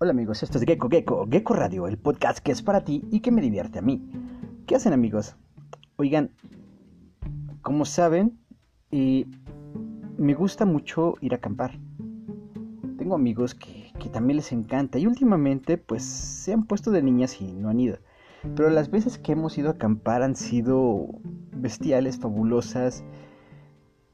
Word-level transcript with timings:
Hola 0.00 0.12
amigos, 0.12 0.44
esto 0.44 0.58
es 0.58 0.64
Gecko 0.64 0.88
Gecko, 0.88 1.26
Gecko 1.28 1.54
Radio, 1.54 1.88
el 1.88 1.98
podcast 1.98 2.38
que 2.38 2.52
es 2.52 2.62
para 2.62 2.84
ti 2.84 3.02
y 3.10 3.18
que 3.18 3.32
me 3.32 3.42
divierte 3.42 3.80
a 3.80 3.82
mí. 3.82 4.08
¿Qué 4.64 4.76
hacen 4.76 4.92
amigos? 4.92 5.34
Oigan, 5.96 6.30
como 7.62 7.84
saben, 7.84 8.38
me 8.92 10.34
gusta 10.34 10.66
mucho 10.66 11.14
ir 11.20 11.32
a 11.32 11.38
acampar. 11.38 11.80
Tengo 12.96 13.16
amigos 13.16 13.56
que, 13.56 13.92
que 13.98 14.08
también 14.08 14.36
les 14.36 14.52
encanta 14.52 15.00
y 15.00 15.06
últimamente 15.08 15.78
pues 15.78 16.04
se 16.04 16.52
han 16.52 16.62
puesto 16.62 16.92
de 16.92 17.02
niñas 17.02 17.40
y 17.40 17.52
no 17.52 17.68
han 17.68 17.80
ido. 17.80 17.98
Pero 18.54 18.70
las 18.70 18.92
veces 18.92 19.18
que 19.18 19.32
hemos 19.32 19.58
ido 19.58 19.68
a 19.68 19.72
acampar 19.72 20.22
han 20.22 20.36
sido 20.36 21.08
bestiales, 21.50 22.20
fabulosas. 22.20 23.02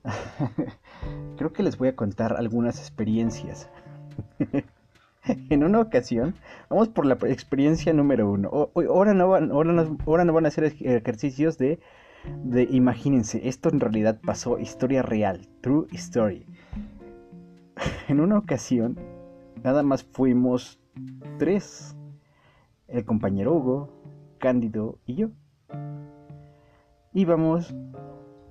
Creo 1.37 1.52
que 1.52 1.62
les 1.62 1.77
voy 1.77 1.88
a 1.88 1.95
contar 1.95 2.38
algunas 2.38 2.79
experiencias. 2.79 3.69
en 5.51 5.64
una 5.64 5.80
ocasión, 5.80 6.34
vamos 6.69 6.88
por 6.88 7.06
la 7.06 7.14
experiencia 7.14 7.92
número 7.92 8.30
uno. 8.30 8.70
ahora, 8.74 9.15
no 9.15 9.28
van, 9.28 9.51
ahora, 9.51 9.73
no, 9.73 10.32
van 10.32 10.45
a 10.45 10.48
hacer 10.48 10.65
ejercicios 10.80 11.59
de, 11.59 11.80
de, 12.45 12.65
imagínense, 12.70 13.48
esto 13.48 13.68
en 13.70 13.80
realidad 13.80 14.20
pasó, 14.24 14.59
historia 14.59 15.02
real, 15.02 15.48
true 15.60 15.87
story. 15.92 16.46
en 18.09 18.20
una 18.20 18.38
ocasión, 18.38 18.98
nada 19.62 19.82
más 19.82 20.05
fuimos 20.05 20.80
tres. 21.38 21.96
El 22.88 23.04
compañero 23.04 23.54
Hugo, 23.54 23.88
Cándido 24.38 24.98
y 25.06 25.15
yo. 25.15 25.30
Íbamos 27.12 27.74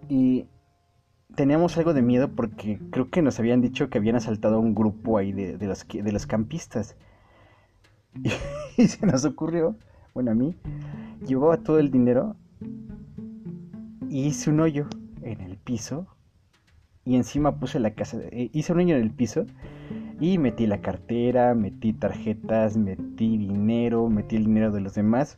y 0.10 0.48
teníamos 1.36 1.78
algo 1.78 1.94
de 1.94 2.02
miedo 2.02 2.30
porque 2.36 2.80
creo 2.92 3.10
que 3.10 3.22
nos 3.22 3.40
habían 3.40 3.62
dicho 3.62 3.90
que 3.90 3.98
habían 3.98 4.16
asaltado 4.16 4.56
a 4.56 4.60
un 4.60 4.76
grupo 4.76 5.18
ahí 5.18 5.32
de, 5.32 5.58
de, 5.58 5.68
los, 5.68 5.86
de 5.88 6.12
los 6.12 6.28
campistas. 6.28 6.96
Y, 8.76 8.88
se 8.88 9.06
nos 9.06 9.24
ocurrió, 9.24 9.76
bueno, 10.16 10.32
a 10.32 10.34
mí, 10.34 10.56
llevaba 11.28 11.58
todo 11.58 11.78
el 11.78 11.92
dinero 11.92 12.36
y 14.10 14.26
hice 14.26 14.50
un 14.50 14.62
hoyo 14.62 14.88
en 15.22 15.42
el 15.42 15.58
piso 15.58 16.08
y 17.06 17.16
encima 17.16 17.60
puse 17.60 17.80
la 17.80 17.92
casa, 17.92 18.18
eh, 18.32 18.50
hice 18.52 18.74
un 18.74 18.80
hoyo 18.80 18.96
en 18.96 19.04
el 19.04 19.12
piso 19.12 19.46
y 20.20 20.40
metí 20.40 20.66
la 20.66 20.82
cartera, 20.82 21.54
metí 21.54 21.94
tarjetas, 21.94 22.78
metí 22.78 23.38
dinero, 23.38 24.10
metí 24.10 24.38
el 24.38 24.46
dinero 24.46 24.72
de 24.72 24.82
los 24.82 24.96
demás. 24.96 25.38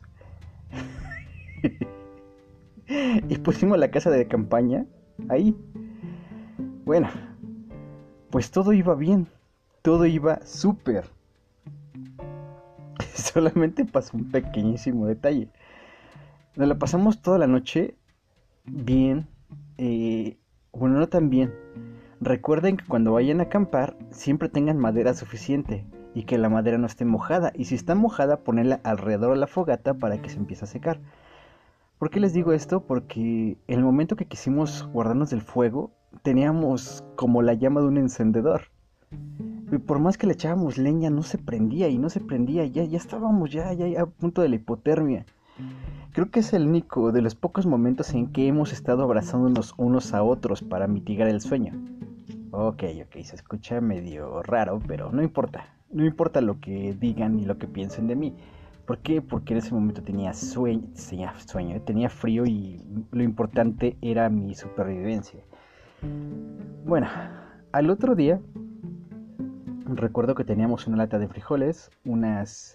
y 3.28 3.36
pusimos 3.38 3.78
la 3.78 3.90
casa 3.90 4.10
de 4.10 4.26
campaña 4.28 4.86
ahí. 5.28 5.54
Bueno, 6.86 7.08
pues 8.30 8.52
todo 8.52 8.72
iba 8.72 8.94
bien, 8.94 9.26
todo 9.82 10.06
iba 10.06 10.38
súper. 10.46 11.10
Solamente 13.12 13.84
pasó 13.84 14.16
un 14.16 14.30
pequeñísimo 14.30 15.06
detalle. 15.06 15.48
Nos 16.54 16.68
la 16.68 16.78
pasamos 16.78 17.20
toda 17.22 17.38
la 17.38 17.48
noche 17.48 17.96
bien, 18.66 19.26
eh, 19.78 20.36
bueno, 20.72 21.00
no 21.00 21.08
tan 21.08 21.28
bien. 21.28 21.52
Recuerden 22.20 22.76
que 22.76 22.86
cuando 22.86 23.14
vayan 23.14 23.40
a 23.40 23.44
acampar 23.44 23.96
siempre 24.12 24.48
tengan 24.48 24.78
madera 24.78 25.12
suficiente 25.14 25.84
y 26.14 26.22
que 26.22 26.38
la 26.38 26.48
madera 26.48 26.78
no 26.78 26.86
esté 26.86 27.04
mojada. 27.04 27.50
Y 27.56 27.64
si 27.64 27.74
está 27.74 27.96
mojada, 27.96 28.44
ponerla 28.44 28.78
alrededor 28.84 29.34
de 29.34 29.40
la 29.40 29.48
fogata 29.48 29.94
para 29.94 30.22
que 30.22 30.28
se 30.28 30.38
empiece 30.38 30.64
a 30.64 30.68
secar. 30.68 31.00
¿Por 31.98 32.10
qué 32.10 32.20
les 32.20 32.32
digo 32.32 32.52
esto? 32.52 32.84
Porque 32.86 33.58
en 33.66 33.78
el 33.78 33.82
momento 33.82 34.14
que 34.14 34.26
quisimos 34.26 34.86
guardarnos 34.92 35.30
del 35.30 35.42
fuego, 35.42 35.90
teníamos 36.22 37.04
como 37.16 37.42
la 37.42 37.54
llama 37.54 37.80
de 37.80 37.88
un 37.88 37.98
encendedor. 37.98 38.62
Y 39.72 39.78
por 39.78 39.98
más 39.98 40.16
que 40.16 40.26
le 40.26 40.34
echábamos 40.34 40.78
leña, 40.78 41.10
no 41.10 41.22
se 41.22 41.38
prendía 41.38 41.88
y 41.88 41.98
no 41.98 42.10
se 42.10 42.20
prendía. 42.20 42.64
Ya, 42.66 42.84
ya 42.84 42.98
estábamos 42.98 43.50
ya, 43.50 43.72
ya, 43.72 44.02
a 44.02 44.06
punto 44.06 44.42
de 44.42 44.48
la 44.48 44.56
hipotermia. 44.56 45.26
Creo 46.12 46.30
que 46.30 46.40
es 46.40 46.52
el 46.52 46.66
único 46.66 47.12
de 47.12 47.20
los 47.20 47.34
pocos 47.34 47.66
momentos 47.66 48.14
en 48.14 48.28
que 48.28 48.46
hemos 48.46 48.72
estado 48.72 49.02
abrazándonos 49.02 49.74
unos 49.76 50.14
a 50.14 50.22
otros 50.22 50.62
para 50.62 50.86
mitigar 50.86 51.28
el 51.28 51.40
sueño. 51.40 51.72
Ok, 52.52 52.84
ok, 53.04 53.22
se 53.22 53.36
escucha 53.36 53.80
medio 53.80 54.42
raro, 54.42 54.80
pero 54.86 55.10
no 55.12 55.22
importa. 55.22 55.66
No 55.90 56.06
importa 56.06 56.40
lo 56.40 56.58
que 56.60 56.96
digan 56.98 57.36
ni 57.36 57.44
lo 57.44 57.58
que 57.58 57.66
piensen 57.66 58.06
de 58.06 58.16
mí. 58.16 58.34
¿Por 58.86 58.98
qué? 58.98 59.20
Porque 59.20 59.52
en 59.52 59.58
ese 59.58 59.74
momento 59.74 60.00
tenía 60.02 60.32
sueño, 60.32 60.88
tenía, 61.10 61.34
sueño, 61.40 61.80
tenía 61.82 62.08
frío 62.08 62.46
y 62.46 62.80
lo 63.10 63.22
importante 63.22 63.96
era 64.00 64.30
mi 64.30 64.54
supervivencia. 64.54 65.40
Bueno, 66.84 67.08
al 67.72 67.90
otro 67.90 68.14
día 68.14 68.40
recuerdo 69.94 70.34
que 70.34 70.44
teníamos 70.44 70.86
una 70.86 70.98
lata 70.98 71.18
de 71.18 71.28
frijoles, 71.28 71.90
unas 72.04 72.74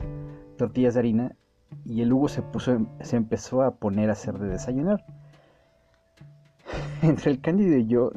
tortillas 0.58 0.94
de 0.94 1.00
harina 1.00 1.36
y 1.86 2.02
el 2.02 2.12
Hugo 2.14 2.28
se 2.28 2.42
puso 2.42 2.88
se 3.02 3.18
empezó 3.18 3.64
a 3.64 3.76
poner 3.76 4.10
a 4.10 4.14
hacer 4.14 4.38
de 4.38 4.50
desayunar. 4.50 5.06
Entre 7.02 7.32
el 7.32 7.42
Cándido 7.42 7.78
y 7.78 7.88
yo 7.88 8.12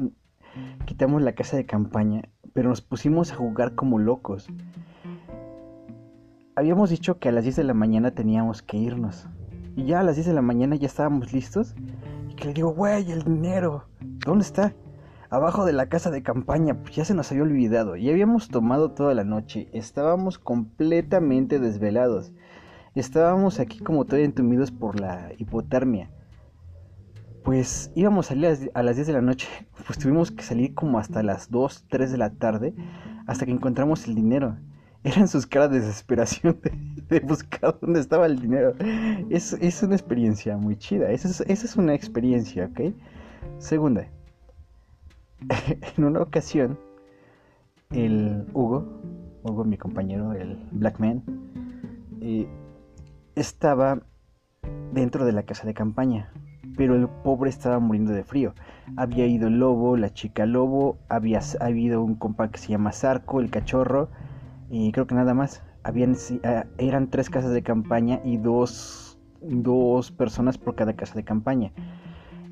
quitamos 0.84 1.22
la 1.22 1.34
casa 1.34 1.56
de 1.56 1.66
campaña, 1.66 2.22
pero 2.53 2.69
nos 2.69 2.81
pusimos 2.81 3.32
a 3.32 3.36
jugar 3.36 3.75
como 3.75 3.98
locos. 3.98 4.48
Habíamos 6.56 6.91
dicho 6.91 7.19
que 7.19 7.28
a 7.28 7.32
las 7.32 7.42
10 7.44 7.56
de 7.56 7.65
la 7.65 7.75
mañana 7.75 8.12
teníamos 8.12 8.62
que 8.62 8.76
irnos. 8.76 9.26
Y 9.75 9.86
ya 9.86 10.00
a 10.00 10.03
las 10.04 10.15
10 10.15 10.28
de 10.28 10.34
la 10.34 10.42
mañana 10.42 10.76
ya 10.76 10.86
estábamos 10.86 11.32
listos. 11.32 11.75
Y 12.28 12.34
que 12.34 12.44
le 12.44 12.54
digo, 12.54 12.71
güey, 12.71 13.10
el 13.10 13.25
dinero, 13.25 13.86
¿dónde 14.25 14.44
está? 14.44 14.72
Abajo 15.34 15.65
de 15.65 15.72
la 15.72 15.87
casa 15.87 16.11
de 16.11 16.22
campaña, 16.22 16.75
pues 16.81 16.95
ya 16.95 17.05
se 17.05 17.15
nos 17.15 17.31
había 17.31 17.43
olvidado, 17.43 17.97
y 17.97 18.09
habíamos 18.09 18.49
tomado 18.49 18.93
toda 18.93 19.15
la 19.15 19.25
noche, 19.25 19.69
estábamos 19.72 20.39
completamente 20.39 21.59
desvelados, 21.59 22.33
estábamos 22.95 23.59
aquí 23.59 23.81
como 23.81 24.05
todavía 24.05 24.27
entumidos 24.27 24.71
por 24.71 25.00
la 25.00 25.33
hipotermia. 25.39 26.11
Pues 27.43 27.91
íbamos 27.95 28.27
a 28.27 28.28
salir 28.31 28.71
a 28.72 28.83
las 28.83 28.97
10 28.97 29.09
de 29.09 29.12
la 29.12 29.21
noche, 29.21 29.49
pues 29.87 29.99
tuvimos 29.99 30.31
que 30.31 30.43
salir 30.43 30.75
como 30.75 30.99
hasta 30.99 31.22
las 31.22 31.51
2, 31.51 31.87
3 31.91 32.12
de 32.12 32.19
la 32.19 32.31
tarde, 32.31 32.75
hasta 33.27 33.45
que 33.45 33.53
encontramos 33.53 34.06
el 34.06 34.15
dinero. 34.15 34.56
Eran 35.03 35.28
sus 35.28 35.47
caras 35.47 35.71
de 35.71 35.81
desesperación 35.81 36.59
de, 37.11 37.21
buscar 37.21 37.78
dónde 37.78 38.01
estaba 38.01 38.25
el 38.25 38.41
dinero. 38.41 38.75
Es, 39.28 39.53
es 39.53 39.83
una 39.83 39.95
experiencia 39.95 40.56
muy 40.56 40.77
chida, 40.77 41.11
esa 41.11 41.28
es, 41.28 41.41
esa 41.43 41.66
es 41.66 41.77
una 41.77 41.93
experiencia, 41.93 42.71
¿ok? 42.72 42.95
Segunda, 43.59 44.09
en 45.97 46.05
una 46.05 46.21
ocasión, 46.21 46.78
el 47.91 48.47
Hugo, 48.53 49.00
Hugo 49.43 49.65
mi 49.65 49.77
compañero, 49.77 50.32
el 50.32 50.56
Black 50.72 50.99
Man, 50.99 51.22
eh, 52.21 52.49
estaba 53.34 54.03
dentro 54.93 55.25
de 55.25 55.33
la 55.33 55.43
casa 55.43 55.66
de 55.66 55.75
campaña, 55.75 56.33
pero 56.77 56.94
el 56.94 57.09
pobre 57.09 57.50
estaba 57.50 57.78
muriendo 57.78 58.12
de 58.12 58.25
frío. 58.25 58.54
Había 58.97 59.27
ido 59.27 59.49
el 59.49 59.59
lobo, 59.59 59.97
la 59.97 60.12
chica 60.12 60.47
lobo, 60.47 60.99
había 61.09 61.41
habido 61.60 62.03
un 62.03 62.15
compa 62.15 62.50
que 62.50 62.59
se 62.59 62.69
llama 62.69 62.93
Zarco, 62.93 63.41
el 63.41 63.50
cachorro, 63.50 64.09
y 64.71 64.93
creo 64.93 65.06
que 65.06 65.15
nada 65.15 65.34
más. 65.34 65.62
Habían, 65.87 66.16
ah, 66.44 66.65
eran 66.78 67.10
tres 67.10 67.28
casas 67.28 67.53
de 67.53 67.62
campaña 67.62 68.21
y 68.25 68.38
dos, 68.38 69.19
dos 69.43 70.10
personas 70.10 70.56
por 70.56 70.75
cada 70.77 70.94
casa 70.94 71.15
de 71.15 71.25
campaña. 71.25 71.72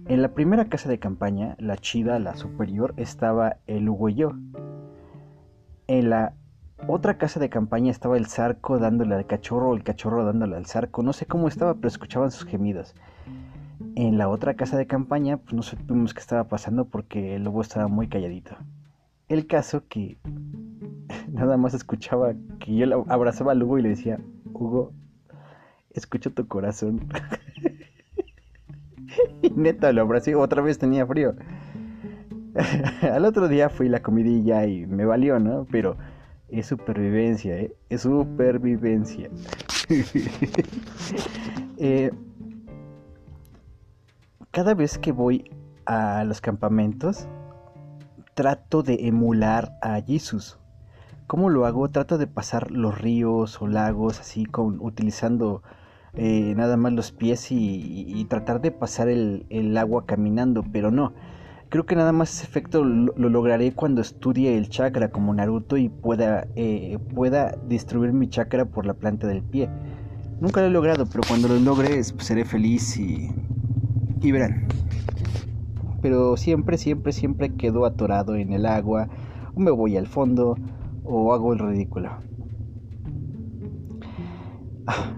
En 0.07 0.21
la 0.21 0.35
primera 0.35 0.65
casa 0.65 0.89
de 0.89 0.99
campaña, 0.99 1.55
la 1.59 1.77
chida, 1.77 2.19
la 2.19 2.35
superior, 2.35 2.93
estaba 2.97 3.59
el 3.67 3.89
Hugo 3.89 4.09
y 4.09 4.15
yo. 4.15 4.33
En 5.87 6.11
la 6.11 6.35
otra 6.89 7.19
casa 7.19 7.39
de 7.39 7.49
campaña 7.49 7.93
estaba 7.93 8.17
el 8.17 8.27
zarco 8.27 8.81
dándole 8.81 9.15
al 9.15 9.27
cachorro 9.27 9.75
el 9.75 9.85
cachorro 9.85 10.25
dándole 10.25 10.57
al 10.57 10.67
zarco. 10.67 11.05
No 11.05 11.13
sé 11.13 11.27
cómo 11.27 11.47
estaba, 11.47 11.75
pero 11.75 11.87
escuchaban 11.87 12.33
sus 12.33 12.47
gemidos. 12.47 12.95
En 13.95 14.19
la 14.19 14.29
otra 14.29 14.55
casa 14.55 14.77
de 14.77 14.89
campaña, 14.89 15.37
pues 15.37 15.55
no 15.55 15.63
supimos 15.63 16.15
qué 16.15 16.21
estaba 16.21 16.45
pasando 16.45 16.87
porque 16.87 17.37
el 17.37 17.45
lobo 17.45 17.63
estaba 17.63 17.87
muy 17.87 18.09
calladito. 18.09 18.57
El 19.29 19.47
caso 19.47 19.85
que 19.89 20.19
nada 21.29 21.57
más 21.57 21.75
escuchaba 21.75 22.35
que 22.59 22.75
yo 22.75 23.05
abrazaba 23.09 23.53
al 23.53 23.63
Hugo 23.63 23.79
y 23.79 23.83
le 23.83 23.91
decía, 23.91 24.19
Hugo, 24.53 24.93
escucho 25.91 26.33
tu 26.33 26.49
corazón. 26.49 27.09
neta 29.57 29.93
lo 29.93 30.03
abracé, 30.03 30.35
otra 30.35 30.63
vez 30.63 30.79
tenía 30.79 31.07
frío. 31.07 31.35
Al 33.03 33.25
otro 33.25 33.49
día 33.49 33.69
fui 33.69 33.89
la 33.89 34.03
comidilla 34.03 34.67
y 34.67 34.87
me 34.87 35.05
valió, 35.05 35.39
¿no? 35.39 35.67
Pero 35.71 35.97
es 36.49 36.67
supervivencia, 36.67 37.57
¿eh? 37.57 37.75
Es 37.89 38.03
supervivencia. 38.03 39.31
Eh, 41.85 42.13
cada 44.53 44.75
vez 44.75 44.99
que 44.99 45.11
voy 45.11 45.51
a 45.85 46.23
los 46.23 46.41
campamentos, 46.41 47.27
trato 48.35 48.85
de 48.85 49.09
emular 49.09 49.77
a 49.83 50.01
Jesus. 50.01 50.59
¿Cómo 51.27 51.51
lo 51.51 51.67
hago? 51.67 51.89
Trato 51.91 52.19
de 52.19 52.27
pasar 52.27 52.71
los 52.71 53.01
ríos 53.01 53.61
o 53.61 53.67
lagos 53.67 54.21
así 54.21 54.45
con 54.45 54.79
utilizando 54.81 55.63
eh, 56.15 56.55
nada 56.57 56.77
más 56.77 56.93
los 56.93 57.11
pies 57.11 57.49
y, 57.51 58.25
tratar 58.29 58.61
de 58.61 58.71
pasar 58.71 59.09
el, 59.09 59.77
agua 59.79 60.05
caminando, 60.07 60.65
pero 60.71 60.91
no. 60.91 61.13
Creo 61.71 61.87
que 61.87 61.97
nada 61.97 62.13
más 62.13 62.35
ese 62.35 62.45
efecto 62.45 62.85
lo, 62.85 63.15
lograré 63.17 63.73
cuando 63.73 64.03
estudie 64.03 64.59
el 64.59 64.69
chakra 64.69 65.11
como 65.11 65.33
Naruto 65.33 65.79
y 65.79 65.89
pueda, 65.89 66.47
eh, 66.55 66.99
pueda 67.15 67.57
distribuir 67.67 68.13
mi 68.13 68.29
chakra 68.29 68.67
por 68.67 68.85
la 68.85 68.95
planta 68.95 69.27
del 69.27 69.43
pie. 69.43 69.71
Nunca 70.39 70.61
lo 70.61 70.67
he 70.67 70.71
logrado, 70.71 71.07
pero 71.07 71.23
cuando 71.27 71.49
lo 71.49 71.59
logre 71.59 71.89
pues, 71.89 72.27
seré 72.27 72.45
feliz 72.45 72.99
y, 72.99 73.31
y 74.21 74.33
verán. 74.33 74.67
Pero 76.03 76.37
siempre, 76.37 76.77
siempre, 76.77 77.13
siempre 77.13 77.55
quedo 77.55 77.87
atorado 77.87 78.35
en 78.35 78.53
el 78.53 78.67
agua, 78.67 79.09
o 79.55 79.61
me 79.61 79.71
voy 79.71 79.97
al 79.97 80.09
fondo, 80.09 80.57
o 81.05 81.33
hago 81.33 81.53
el 81.53 81.59
ridículo. 81.59 82.11
Ah, 84.87 85.12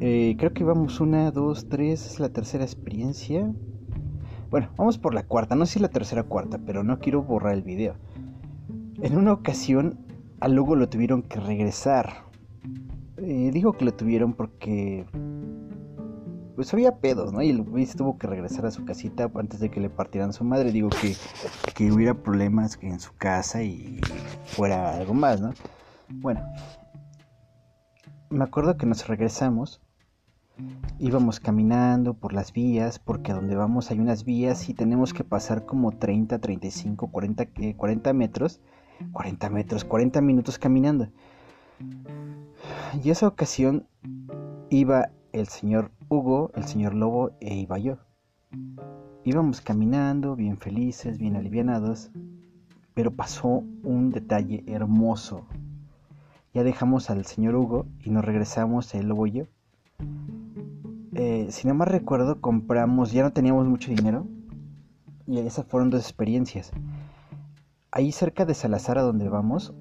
eh, 0.00 0.36
creo 0.38 0.52
que 0.52 0.64
vamos 0.64 1.00
una, 1.00 1.30
dos, 1.30 1.68
tres, 1.68 2.06
es 2.06 2.20
la 2.20 2.28
tercera 2.28 2.64
experiencia. 2.64 3.52
Bueno, 4.50 4.70
vamos 4.76 4.98
por 4.98 5.14
la 5.14 5.24
cuarta, 5.24 5.56
no 5.56 5.66
sé 5.66 5.74
si 5.74 5.80
la 5.80 5.88
tercera 5.88 6.22
o 6.22 6.28
cuarta, 6.28 6.58
pero 6.64 6.84
no 6.84 6.98
quiero 6.98 7.22
borrar 7.22 7.54
el 7.54 7.62
video. 7.62 7.94
En 9.02 9.16
una 9.16 9.32
ocasión, 9.32 9.98
al 10.40 10.54
Lugo 10.54 10.76
lo 10.76 10.88
tuvieron 10.88 11.22
que 11.22 11.40
regresar 11.40 12.26
eh, 13.18 13.50
digo 13.52 13.72
que 13.72 13.84
lo 13.86 13.94
tuvieron 13.94 14.34
porque 14.34 15.06
pues 16.54 16.72
había 16.72 16.96
pedos, 17.00 17.32
¿no? 17.32 17.42
Y 17.42 17.50
el 17.50 17.62
güey 17.62 17.86
tuvo 17.86 18.18
que 18.18 18.26
regresar 18.26 18.66
a 18.66 18.70
su 18.70 18.84
casita 18.84 19.30
antes 19.34 19.60
de 19.60 19.70
que 19.70 19.80
le 19.80 19.90
partieran 19.90 20.32
su 20.32 20.44
madre. 20.44 20.72
Digo 20.72 20.88
que, 20.88 21.14
que 21.74 21.92
hubiera 21.92 22.14
problemas 22.14 22.78
en 22.82 22.98
su 22.98 23.14
casa 23.16 23.62
y 23.62 24.00
fuera 24.44 24.96
algo 24.96 25.12
más, 25.12 25.40
¿no? 25.40 25.52
Bueno, 26.08 26.40
me 28.30 28.44
acuerdo 28.44 28.76
que 28.76 28.86
nos 28.86 29.06
regresamos. 29.06 29.82
Íbamos 30.98 31.40
caminando 31.40 32.14
por 32.14 32.32
las 32.32 32.52
vías, 32.52 32.98
porque 32.98 33.32
donde 33.32 33.56
vamos 33.56 33.90
hay 33.90 34.00
unas 34.00 34.24
vías 34.24 34.68
y 34.68 34.74
tenemos 34.74 35.12
que 35.12 35.24
pasar 35.24 35.66
como 35.66 35.92
30, 35.92 36.38
35, 36.38 37.08
40, 37.08 37.46
40 37.76 38.12
metros. 38.12 38.60
40 39.12 39.50
metros, 39.50 39.84
40 39.84 40.20
minutos 40.20 40.58
caminando. 40.58 41.08
Y 43.02 43.10
esa 43.10 43.28
ocasión 43.28 43.86
iba 44.70 45.10
el 45.32 45.48
señor 45.48 45.90
Hugo, 46.08 46.50
el 46.54 46.64
señor 46.64 46.94
Lobo 46.94 47.32
e 47.40 47.54
iba 47.54 47.78
yo. 47.78 47.98
Íbamos 49.24 49.60
caminando, 49.60 50.36
bien 50.36 50.56
felices, 50.56 51.18
bien 51.18 51.36
alivianados, 51.36 52.10
pero 52.94 53.10
pasó 53.10 53.64
un 53.82 54.10
detalle 54.10 54.64
hermoso. 54.66 55.46
Ya 56.54 56.62
dejamos 56.62 57.10
al 57.10 57.26
señor 57.26 57.54
Hugo 57.56 57.86
y 58.02 58.10
nos 58.10 58.24
regresamos 58.24 58.94
el 58.94 59.08
Lobo 59.08 59.26
y 59.26 59.32
yo. 59.32 59.44
Eh, 61.18 61.46
si 61.50 61.66
no 61.66 61.74
más 61.74 61.88
recuerdo, 61.88 62.42
compramos, 62.42 63.10
ya 63.10 63.22
no 63.22 63.32
teníamos 63.32 63.66
mucho 63.66 63.90
dinero, 63.90 64.26
y 65.26 65.38
esas 65.38 65.64
fueron 65.66 65.88
dos 65.88 66.02
experiencias. 66.02 66.72
Ahí 67.90 68.12
cerca 68.12 68.44
de 68.44 68.52
Salazar, 68.52 68.98
a 68.98 69.02
donde 69.02 69.28
vamos, 69.30 69.72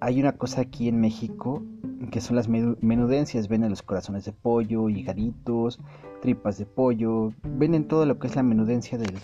hay 0.00 0.18
una 0.20 0.32
cosa 0.32 0.62
aquí 0.62 0.88
en 0.88 1.00
México 1.00 1.62
que 2.10 2.20
son 2.20 2.36
las 2.36 2.48
menudencias. 2.48 3.48
Venden 3.48 3.70
los 3.70 3.82
corazones 3.82 4.24
de 4.24 4.32
pollo, 4.32 4.88
higaditos, 4.88 5.80
tripas 6.20 6.58
de 6.58 6.66
pollo. 6.66 7.32
Venden 7.44 7.86
todo 7.86 8.04
lo 8.04 8.18
que 8.18 8.26
es 8.26 8.34
la 8.34 8.42
menudencia 8.42 8.98
del, 8.98 9.16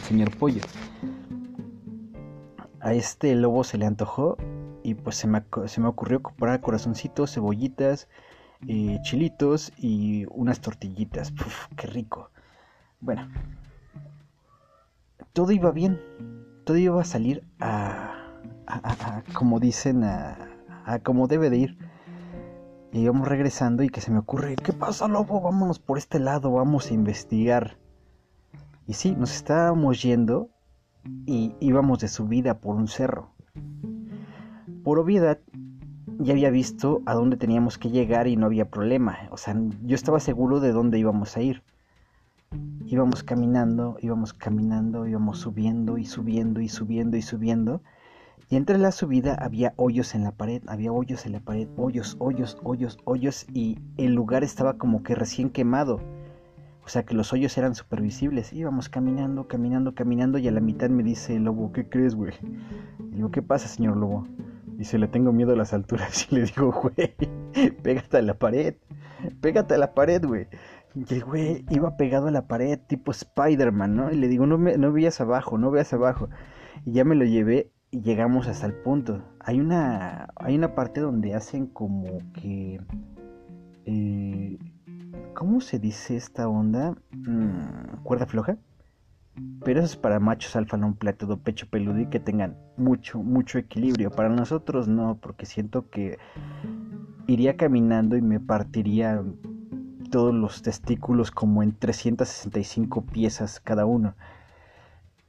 señor 0.00 0.36
pollo. 0.36 0.62
A 2.80 2.94
este 2.94 3.34
lobo 3.34 3.62
se 3.62 3.76
le 3.76 3.86
antojó 3.86 4.36
y 4.82 4.94
pues 4.94 5.16
se 5.16 5.28
me, 5.28 5.44
se 5.66 5.80
me 5.80 5.88
ocurrió 5.88 6.22
comprar 6.22 6.60
corazoncitos, 6.60 7.34
cebollitas, 7.34 8.08
chilitos 9.02 9.72
y 9.76 10.26
unas 10.30 10.60
tortillitas. 10.60 11.32
Uf, 11.32 11.66
qué 11.76 11.86
rico. 11.86 12.30
Bueno, 13.00 13.28
todo 15.32 15.52
iba 15.52 15.70
bien. 15.70 16.00
Todo 16.64 16.76
iba 16.76 17.00
a 17.00 17.04
salir 17.04 17.44
a, 17.60 18.14
como 19.32 19.60
dicen, 19.60 20.04
a, 20.04 20.36
a 20.84 20.98
como 20.98 21.28
debe 21.28 21.50
de 21.50 21.56
ir. 21.58 21.78
Y 22.92 23.00
íbamos 23.00 23.28
regresando 23.28 23.82
y 23.82 23.88
que 23.88 24.00
se 24.00 24.10
me 24.10 24.18
ocurre, 24.18 24.56
¿qué 24.56 24.72
pasa 24.72 25.08
lobo? 25.08 25.40
Vámonos 25.40 25.78
por 25.78 25.98
este 25.98 26.18
lado, 26.18 26.52
vamos 26.52 26.90
a 26.90 26.94
investigar. 26.94 27.78
Y 28.86 28.94
sí, 28.94 29.12
nos 29.12 29.34
estábamos 29.34 30.02
yendo 30.02 30.50
y 31.26 31.54
íbamos 31.60 32.00
de 32.00 32.08
subida 32.08 32.60
por 32.60 32.76
un 32.76 32.88
cerro. 32.88 33.34
Por 34.82 34.98
obviedad, 34.98 35.38
ya 36.18 36.32
había 36.32 36.50
visto 36.50 37.02
a 37.06 37.14
dónde 37.14 37.36
teníamos 37.36 37.78
que 37.78 37.90
llegar 37.90 38.26
y 38.26 38.36
no 38.36 38.46
había 38.46 38.64
problema. 38.64 39.18
O 39.30 39.36
sea, 39.36 39.56
yo 39.84 39.94
estaba 39.94 40.20
seguro 40.20 40.60
de 40.60 40.72
dónde 40.72 40.98
íbamos 40.98 41.36
a 41.36 41.42
ir. 41.42 41.62
Íbamos 42.86 43.22
caminando, 43.22 43.96
íbamos 44.00 44.32
caminando, 44.32 45.06
íbamos 45.06 45.38
subiendo 45.38 45.98
y 45.98 46.06
subiendo 46.06 46.60
y 46.60 46.68
subiendo 46.68 47.16
y 47.16 47.22
subiendo. 47.22 47.82
Y 48.50 48.56
entre 48.56 48.78
la 48.78 48.92
subida 48.92 49.34
había 49.34 49.74
hoyos 49.76 50.14
en 50.14 50.24
la 50.24 50.32
pared, 50.32 50.62
había 50.66 50.90
hoyos 50.90 51.26
en 51.26 51.32
la 51.32 51.40
pared, 51.40 51.68
hoyos, 51.76 52.16
hoyos, 52.18 52.56
hoyos, 52.64 52.98
hoyos, 53.04 53.46
y 53.52 53.78
el 53.98 54.14
lugar 54.14 54.42
estaba 54.42 54.78
como 54.78 55.02
que 55.02 55.14
recién 55.14 55.50
quemado. 55.50 56.00
O 56.84 56.88
sea 56.88 57.02
que 57.02 57.14
los 57.14 57.34
hoyos 57.34 57.58
eran 57.58 57.74
súper 57.74 58.00
visibles. 58.00 58.54
Íbamos 58.54 58.88
caminando, 58.88 59.46
caminando, 59.46 59.94
caminando, 59.94 60.38
y 60.38 60.48
a 60.48 60.52
la 60.52 60.60
mitad 60.60 60.88
me 60.88 61.02
dice 61.02 61.36
el 61.36 61.44
lobo, 61.44 61.70
¿qué 61.72 61.86
crees, 61.86 62.14
güey? 62.14 62.32
Y 63.12 63.16
digo, 63.16 63.30
¿qué 63.30 63.42
pasa, 63.42 63.68
señor 63.68 63.98
lobo? 63.98 64.26
Dice, 64.78 64.96
le 64.96 65.08
tengo 65.08 65.32
miedo 65.32 65.54
a 65.54 65.56
las 65.56 65.74
alturas. 65.74 66.28
Y 66.30 66.36
le 66.36 66.42
digo, 66.44 66.70
güey, 66.70 67.12
pégate 67.82 68.18
a 68.18 68.22
la 68.22 68.38
pared, 68.38 68.76
pégate 69.40 69.74
a 69.74 69.78
la 69.78 69.92
pared, 69.92 70.24
güey. 70.24 70.46
Y 70.94 71.12
el 71.12 71.24
güey 71.24 71.64
iba 71.68 71.96
pegado 71.96 72.28
a 72.28 72.30
la 72.30 72.46
pared, 72.46 72.78
tipo 72.86 73.10
Spider-Man, 73.10 73.96
¿no? 73.96 74.12
Y 74.12 74.14
le 74.14 74.28
digo, 74.28 74.46
no, 74.46 74.56
me, 74.56 74.78
no 74.78 74.92
veas 74.92 75.20
abajo, 75.20 75.58
no 75.58 75.72
veas 75.72 75.92
abajo. 75.92 76.28
Y 76.84 76.92
ya 76.92 77.04
me 77.04 77.16
lo 77.16 77.24
llevé 77.24 77.72
y 77.90 78.02
llegamos 78.02 78.46
hasta 78.46 78.66
el 78.66 78.74
punto. 78.74 79.24
Hay 79.40 79.58
una, 79.58 80.28
hay 80.36 80.54
una 80.54 80.76
parte 80.76 81.00
donde 81.00 81.34
hacen 81.34 81.66
como 81.66 82.20
que... 82.32 82.80
Eh, 83.84 84.58
¿Cómo 85.34 85.60
se 85.60 85.80
dice 85.80 86.14
esta 86.14 86.48
onda? 86.48 86.94
Mm, 87.10 88.04
¿Cuerda 88.04 88.26
floja? 88.26 88.58
Pero 89.64 89.80
eso 89.80 89.86
es 89.86 89.96
para 89.96 90.20
machos 90.20 90.56
alfa, 90.56 90.76
no 90.76 90.86
un 90.86 90.94
plato 90.94 91.36
pecho 91.38 91.66
peludo 91.68 92.00
y 92.00 92.06
que 92.06 92.20
tengan 92.20 92.56
mucho, 92.76 93.22
mucho 93.22 93.58
equilibrio. 93.58 94.10
Para 94.10 94.28
nosotros 94.28 94.88
no, 94.88 95.18
porque 95.20 95.46
siento 95.46 95.90
que 95.90 96.18
iría 97.26 97.56
caminando 97.56 98.16
y 98.16 98.22
me 98.22 98.40
partiría 98.40 99.22
todos 100.10 100.34
los 100.34 100.62
testículos 100.62 101.30
como 101.30 101.62
en 101.62 101.72
365 101.72 103.02
piezas 103.02 103.60
cada 103.60 103.84
uno. 103.84 104.14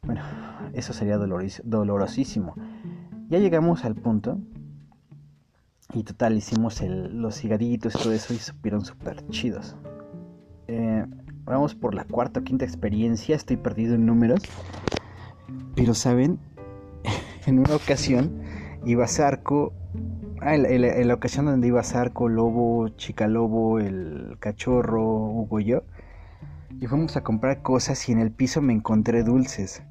Bueno, 0.04 0.22
eso 0.74 0.94
sería 0.94 1.18
dolorosísimo. 1.18 2.56
Ya 3.30 3.40
llegamos 3.40 3.84
al 3.84 3.96
punto. 3.96 4.40
Y 5.94 6.04
total, 6.04 6.38
hicimos 6.38 6.82
los 6.82 7.44
higaditos 7.44 7.96
y 7.96 7.98
todo 7.98 8.14
eso 8.14 8.34
y 8.34 8.38
supieron 8.38 8.86
súper 8.86 9.28
chidos. 9.30 9.76
Eh, 10.68 11.06
vamos 11.50 11.76
por 11.76 11.96
la 11.96 12.06
cuarta 12.06 12.40
o 12.40 12.44
quinta 12.44 12.66
experiencia. 12.66 13.36
Estoy 13.36 13.58
perdido 13.58 13.96
en 13.96 14.06
números. 14.06 14.42
Pero 15.76 15.94
saben, 15.94 16.40
en 17.46 17.60
una 17.60 17.76
ocasión 17.76 18.42
iba 18.86 19.08
Zarco. 19.08 19.74
Ah, 20.42 20.56
en, 20.56 21.08
la 21.08 21.14
ocasión 21.14 21.46
donde 21.46 21.68
iba 21.68 21.84
Zarco, 21.84 22.30
Lobo, 22.30 22.88
Chica 22.90 23.28
Lobo, 23.28 23.80
el 23.80 24.38
cachorro, 24.40 25.04
Hugo 25.04 25.60
y 25.60 25.66
yo. 25.66 25.84
Y 26.80 26.88
fuimos 26.88 27.18
a 27.18 27.24
comprar 27.24 27.62
cosas 27.62 28.08
y 28.08 28.14
en 28.14 28.20
el 28.20 28.32
piso 28.32 28.62
me 28.62 28.72
encontré 28.72 29.24
dulces. 29.24 29.84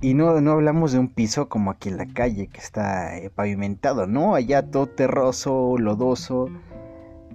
Y 0.00 0.14
no, 0.14 0.40
no 0.40 0.52
hablamos 0.52 0.92
de 0.92 0.98
un 0.98 1.08
piso 1.08 1.48
como 1.48 1.70
aquí 1.70 1.88
en 1.88 1.96
la 1.96 2.06
calle 2.06 2.48
que 2.48 2.60
está 2.60 3.16
eh, 3.16 3.30
pavimentado, 3.30 4.06
¿no? 4.06 4.34
Allá 4.34 4.70
todo 4.70 4.86
terroso, 4.86 5.76
lodoso. 5.78 6.50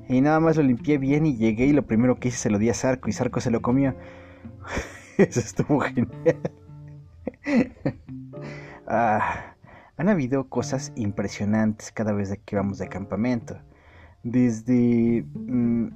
Y 0.09 0.21
nada 0.21 0.39
más 0.39 0.57
lo 0.57 0.63
limpié 0.63 0.97
bien 0.97 1.27
y 1.27 1.37
llegué 1.37 1.67
y 1.67 1.71
lo 1.71 1.85
primero 1.85 2.19
que 2.19 2.29
hice 2.29 2.37
se 2.37 2.49
lo 2.49 2.57
di 2.57 2.67
a 2.69 2.73
Sarco 2.73 3.09
y 3.09 3.13
Sarco 3.13 3.39
se 3.41 3.51
lo 3.51 3.61
comió. 3.61 3.95
Eso 5.17 5.39
estuvo 5.39 5.79
genial. 5.81 6.39
ah, 8.87 9.53
han 9.97 10.09
habido 10.09 10.49
cosas 10.49 10.91
impresionantes 10.95 11.91
cada 11.91 12.11
vez 12.11 12.35
que 12.43 12.55
vamos 12.55 12.79
de 12.79 12.89
campamento. 12.89 13.59
Desde 14.23 15.25
mm, 15.35 15.89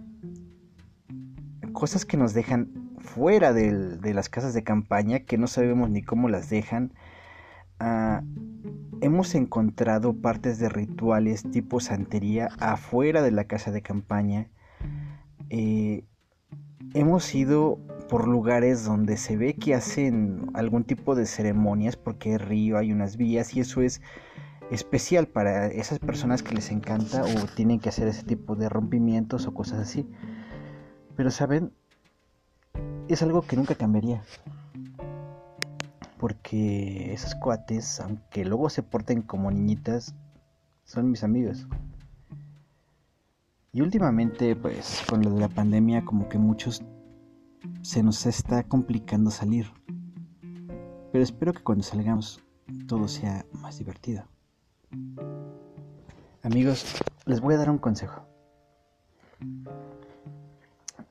cosas 1.74 2.05
que 2.05 2.15
nos 2.15 2.36
dejan 2.36 2.70
fuera 3.00 3.51
de 3.51 4.13
las 4.13 4.29
casas 4.29 4.53
de 4.53 4.63
campaña 4.63 5.22
que 5.22 5.39
no 5.39 5.48
sabemos 5.48 5.89
ni 5.89 6.03
cómo 6.03 6.29
las 6.29 6.51
dejan. 6.51 6.93
Ah, 7.79 8.22
hemos 9.04 9.36
encontrado 9.36 10.14
partes 10.14 10.60
de 10.60 10.70
rituales 10.70 11.44
tipo 11.52 11.82
santería 11.82 12.50
afuera 12.60 13.22
de 13.22 13.32
la 13.32 13.44
casa 13.44 13.72
de 13.72 13.82
campaña. 13.82 14.48
Eh, 15.50 16.06
hemos 16.94 17.36
ido 17.36 17.80
por 18.10 18.28
lugares 18.28 18.86
donde 18.86 19.18
se 19.18 19.36
ve 19.36 19.56
que 19.56 19.76
hacen 19.76 20.50
algún 20.54 20.86
tipo 20.86 21.16
de 21.16 21.26
ceremonias 21.26 21.98
porque 21.98 22.32
hay 22.32 22.38
río, 22.38 22.78
hay 22.78 22.94
unas 22.94 23.18
vías 23.18 23.54
y 23.56 23.60
eso 23.60 23.82
es 23.82 24.02
especial 24.72 25.28
para 25.28 25.68
esas 25.68 26.00
personas 26.00 26.42
que 26.42 26.56
les 26.56 26.72
encanta 26.72 27.24
o 27.24 27.46
tienen 27.56 27.82
que 27.82 27.90
hacer 27.90 28.08
ese 28.08 28.24
tipo 28.24 28.56
de 28.56 28.70
rompimientos 28.70 29.48
o 29.48 29.54
cosas 29.54 29.80
así. 29.80 30.08
Pero 31.18 31.30
saben, 31.30 31.74
es 33.10 33.22
algo 33.22 33.42
que 33.42 33.58
nunca 33.58 33.76
cambiaría. 33.76 34.24
Porque 36.24 37.12
esos 37.12 37.36
cuates, 37.36 38.00
aunque 38.00 38.46
luego 38.46 38.70
se 38.70 38.82
porten 38.82 39.24
como 39.24 39.51
niñitas, 39.51 40.15
son 40.86 41.12
mis 41.12 41.22
amigos. 41.22 41.68
Y 43.74 43.82
últimamente, 43.82 44.56
pues, 44.56 45.03
con 45.10 45.22
lo 45.22 45.32
de 45.32 45.42
la 45.42 45.50
pandemia, 45.50 46.06
como 46.06 46.30
que 46.30 46.38
muchos 46.38 46.82
se 47.82 48.03
nos 48.03 48.25
está 48.25 48.63
complicando 48.63 49.32
salir. 49.32 49.65
Pero 51.12 51.25
espero 51.25 51.51
que 51.51 51.62
cuando 51.62 51.84
salgamos 51.84 52.42
todo 52.88 53.10
sea 53.10 53.46
más 53.60 53.80
divertido. 53.80 54.24
Amigos, 56.42 56.86
les 57.25 57.42
voy 57.42 57.56
a 57.56 57.58
dar 57.58 57.70
un 57.70 57.80
consejo. 57.80 58.25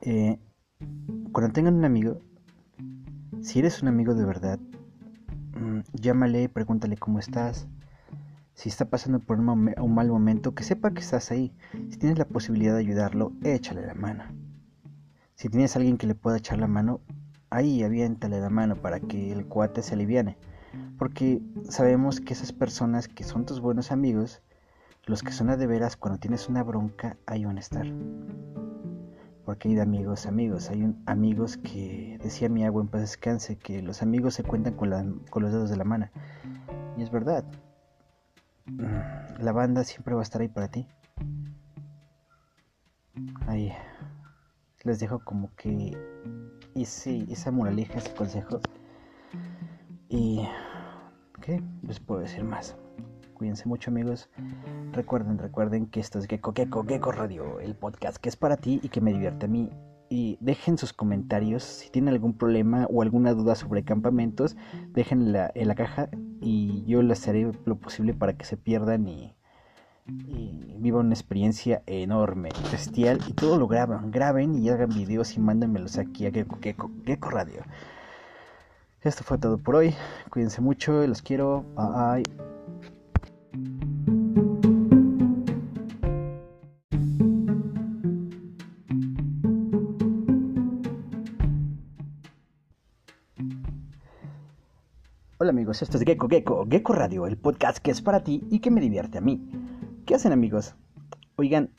Eh, 0.00 0.38
cuando 1.32 1.52
tengan 1.52 1.74
un 1.74 1.84
amigo, 1.84 2.22
si 3.42 3.58
eres 3.58 3.82
un 3.82 3.88
amigo 3.88 4.14
de 4.14 4.24
verdad, 4.24 4.58
llámale, 5.92 6.48
pregúntale 6.48 6.96
cómo 6.96 7.18
estás. 7.18 7.66
Si 8.54 8.68
está 8.68 8.84
pasando 8.84 9.18
por 9.18 9.38
un, 9.40 9.94
mal 9.94 10.08
momento, 10.08 10.54
que 10.54 10.62
sepa 10.62 10.92
que 10.92 11.00
estás 11.00 11.30
ahí. 11.30 11.52
Si 11.90 11.96
tienes 11.96 12.18
la 12.18 12.26
posibilidad 12.26 12.74
de 12.74 12.80
ayudarlo, 12.80 13.32
échale 13.42 13.86
la 13.86 13.94
mano. 13.94 14.24
Si 15.34 15.48
tienes 15.48 15.74
a 15.74 15.78
alguien 15.78 15.98
que 15.98 16.06
le 16.06 16.14
pueda 16.14 16.36
echar 16.36 16.58
la 16.58 16.68
mano, 16.68 17.00
ahí 17.50 17.82
aviéntale 17.82 18.40
la 18.40 18.50
mano 18.50 18.76
para 18.76 19.00
que 19.00 19.32
el 19.32 19.46
cuate 19.46 19.82
se 19.82 19.94
aliviane. 19.94 20.36
Porque 20.98 21.42
sabemos 21.68 22.20
que 22.20 22.34
esas 22.34 22.52
personas 22.52 23.08
que 23.08 23.24
son 23.24 23.46
tus 23.46 23.60
buenos 23.60 23.90
amigos, 23.90 24.42
los 25.06 25.22
que 25.22 25.32
son 25.32 25.50
a 25.50 25.56
de 25.56 25.66
veras 25.66 25.96
cuando 25.96 26.20
tienes 26.20 26.48
una 26.48 26.62
bronca, 26.62 27.16
ahí 27.26 27.44
van 27.44 27.56
a 27.56 27.60
estar. 27.60 27.86
Porque 29.44 29.68
hay 29.68 29.74
de 29.74 29.82
amigos, 29.82 30.26
amigos. 30.26 30.70
Hay 30.70 30.82
un, 30.82 31.02
amigos 31.06 31.56
que, 31.56 32.18
decía 32.22 32.48
mi 32.48 32.64
agua 32.64 32.82
en 32.82 32.88
paz 32.88 33.00
descanse, 33.02 33.56
que 33.56 33.82
los 33.82 34.02
amigos 34.02 34.34
se 34.34 34.44
cuentan 34.44 34.74
con, 34.74 35.20
con 35.30 35.42
los 35.42 35.52
dedos 35.52 35.70
de 35.70 35.76
la 35.76 35.84
mano. 35.84 36.08
Y 36.96 37.02
es 37.02 37.10
verdad. 37.10 37.44
La 39.40 39.52
banda 39.52 39.84
siempre 39.84 40.14
va 40.14 40.20
a 40.20 40.22
estar 40.22 40.40
ahí 40.40 40.48
para 40.48 40.68
ti. 40.68 40.86
Ahí 43.46 43.72
les 44.84 45.00
dejo 45.00 45.18
como 45.20 45.54
que 45.56 45.96
ese, 46.74 47.24
esa 47.30 47.50
moraleja, 47.50 47.98
ese 47.98 48.14
consejo. 48.14 48.60
Y... 50.08 50.46
¿Qué 51.42 51.60
les 51.82 51.98
puedo 51.98 52.20
decir 52.20 52.44
más? 52.44 52.76
Cuídense 53.42 53.68
mucho 53.68 53.90
amigos. 53.90 54.28
Recuerden, 54.92 55.36
recuerden 55.36 55.86
que 55.86 55.98
esto 55.98 56.20
es 56.20 56.28
Gecko, 56.28 56.52
Gecko, 56.54 56.84
Gecko 56.84 57.10
Radio, 57.10 57.58
el 57.58 57.74
podcast 57.74 58.18
que 58.18 58.28
es 58.28 58.36
para 58.36 58.56
ti 58.56 58.78
y 58.84 58.88
que 58.88 59.00
me 59.00 59.12
divierte 59.12 59.46
a 59.46 59.48
mí. 59.48 59.68
Y 60.08 60.38
dejen 60.40 60.78
sus 60.78 60.92
comentarios 60.92 61.64
si 61.64 61.90
tienen 61.90 62.14
algún 62.14 62.38
problema 62.38 62.86
o 62.88 63.02
alguna 63.02 63.34
duda 63.34 63.56
sobre 63.56 63.82
campamentos, 63.82 64.56
déjenla 64.92 65.50
en 65.56 65.66
la 65.66 65.74
caja 65.74 66.08
y 66.40 66.84
yo 66.84 67.02
les 67.02 67.26
haré 67.26 67.50
lo 67.64 67.74
posible 67.74 68.14
para 68.14 68.34
que 68.34 68.44
se 68.44 68.56
pierdan 68.56 69.08
y, 69.08 69.34
y 70.06 70.76
vivan 70.78 71.06
una 71.06 71.14
experiencia 71.14 71.82
enorme, 71.86 72.50
bestial 72.70 73.18
y 73.26 73.32
todo 73.32 73.58
lo 73.58 73.66
graban, 73.66 74.12
graben 74.12 74.54
y 74.54 74.68
hagan 74.68 74.90
videos 74.90 75.36
y 75.36 75.40
mándenmelos 75.40 75.98
aquí 75.98 76.26
a 76.26 76.30
Gecko, 76.30 76.58
Gecko, 76.62 76.92
Gecko 77.04 77.30
Radio. 77.30 77.64
Esto 79.02 79.24
fue 79.24 79.36
todo 79.38 79.58
por 79.58 79.74
hoy. 79.74 79.96
Cuídense 80.30 80.60
mucho, 80.60 81.04
los 81.08 81.22
quiero. 81.22 81.64
Bye. 81.74 82.41
Hola 95.42 95.50
amigos, 95.50 95.82
esto 95.82 95.98
es 95.98 96.04
Gecko 96.04 96.28
Gecko, 96.28 96.68
Gecko 96.70 96.92
Radio, 96.92 97.26
el 97.26 97.36
podcast 97.36 97.78
que 97.78 97.90
es 97.90 98.00
para 98.00 98.22
ti 98.22 98.44
y 98.48 98.60
que 98.60 98.70
me 98.70 98.80
divierte 98.80 99.18
a 99.18 99.20
mí. 99.20 99.50
¿Qué 100.06 100.14
hacen 100.14 100.30
amigos? 100.30 100.76
Oigan, 101.34 101.70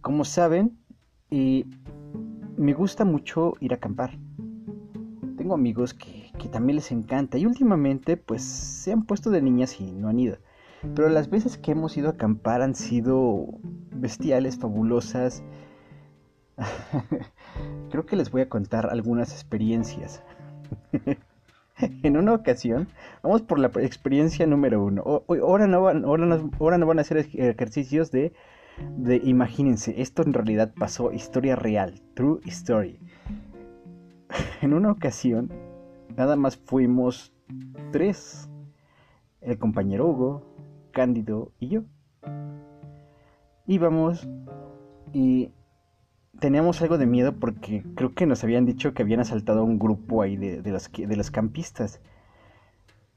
como 0.00 0.24
saben, 0.24 0.76
me 1.30 2.72
gusta 2.72 3.04
mucho 3.04 3.54
ir 3.60 3.72
a 3.72 3.76
acampar. 3.76 4.18
Tengo 5.36 5.54
amigos 5.54 5.94
que, 5.94 6.32
que 6.36 6.48
también 6.48 6.74
les 6.74 6.90
encanta 6.90 7.38
y 7.38 7.46
últimamente 7.46 8.16
pues 8.16 8.42
se 8.42 8.90
han 8.90 9.04
puesto 9.04 9.30
de 9.30 9.40
niñas 9.40 9.80
y 9.80 9.92
no 9.92 10.08
han 10.08 10.18
ido. 10.18 10.38
Pero 10.96 11.08
las 11.10 11.30
veces 11.30 11.58
que 11.58 11.70
hemos 11.70 11.96
ido 11.96 12.08
a 12.08 12.14
acampar 12.14 12.60
han 12.60 12.74
sido 12.74 13.46
bestiales, 13.94 14.58
fabulosas. 14.58 15.44
Creo 17.90 18.04
que 18.04 18.16
les 18.16 18.32
voy 18.32 18.42
a 18.42 18.48
contar 18.48 18.90
algunas 18.90 19.30
experiencias. 19.30 20.24
en 22.02 22.16
una 22.16 22.34
ocasión, 22.34 22.88
vamos 23.22 23.42
por 23.42 23.58
la 23.58 23.68
experiencia 23.80 24.46
número 24.46 24.82
uno. 24.82 25.24
ahora, 25.28 25.66
no 25.66 25.82
van, 25.82 26.04
ahora, 26.04 26.26
no, 26.26 26.86
van 26.86 26.98
a 26.98 27.02
hacer 27.02 27.18
ejercicios 27.18 28.10
de, 28.10 28.32
de, 28.96 29.16
imagínense, 29.24 30.00
esto 30.00 30.22
en 30.22 30.32
realidad 30.32 30.72
pasó, 30.78 31.12
historia 31.12 31.56
real, 31.56 32.00
true 32.14 32.40
story. 32.46 32.98
en 34.62 34.74
una 34.74 34.92
ocasión, 34.92 35.50
nada 36.16 36.36
más 36.36 36.56
fuimos 36.56 37.32
tres. 37.90 38.48
El 39.40 39.58
compañero 39.58 40.06
Hugo, 40.06 40.42
Cándido 40.92 41.52
y 41.58 41.68
yo. 41.68 41.82
Íbamos 43.66 44.28
y 45.12 45.50
teníamos 46.38 46.80
algo 46.82 46.98
de 46.98 47.06
miedo 47.06 47.34
porque 47.34 47.84
creo 47.94 48.14
que 48.14 48.26
nos 48.26 48.42
habían 48.44 48.66
dicho 48.66 48.94
que 48.94 49.02
habían 49.02 49.20
asaltado 49.20 49.60
a 49.60 49.64
un 49.64 49.78
grupo 49.78 50.22
ahí 50.22 50.36
de, 50.36 50.62
los, 50.70 50.90
de 50.92 51.16
los 51.16 51.30
campistas. 51.30 52.00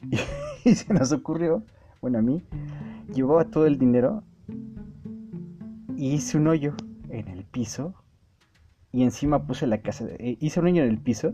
Y, 0.65 0.74
se 0.74 0.95
nos 0.95 1.12
ocurrió, 1.12 1.62
bueno, 2.01 2.17
a 2.17 2.22
mí, 2.24 2.41
llevaba 3.13 3.45
todo 3.45 3.67
el 3.67 3.77
dinero 3.77 4.24
y 5.95 6.13
hice 6.13 6.38
un 6.38 6.48
hoyo 6.48 6.74
en 7.10 7.27
el 7.27 7.43
piso 7.43 7.93
y 8.91 9.03
encima 9.03 9.45
puse 9.45 9.67
la 9.67 9.81
casa, 9.81 10.07
eh, 10.17 10.38
hice 10.39 10.60
un 10.60 10.65
hoyo 10.65 10.84
en 10.84 10.89
el 10.89 10.98
piso 10.98 11.34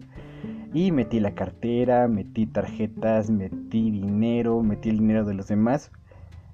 y 0.74 0.92
metí 0.92 1.22
la 1.22 1.34
cartera, 1.34 2.10
metí 2.10 2.46
tarjetas, 2.46 3.30
metí 3.30 3.92
dinero, 3.92 4.62
metí 4.64 4.90
el 4.90 5.00
dinero 5.00 5.24
de 5.24 5.34
los 5.34 5.48
demás. 5.48 5.94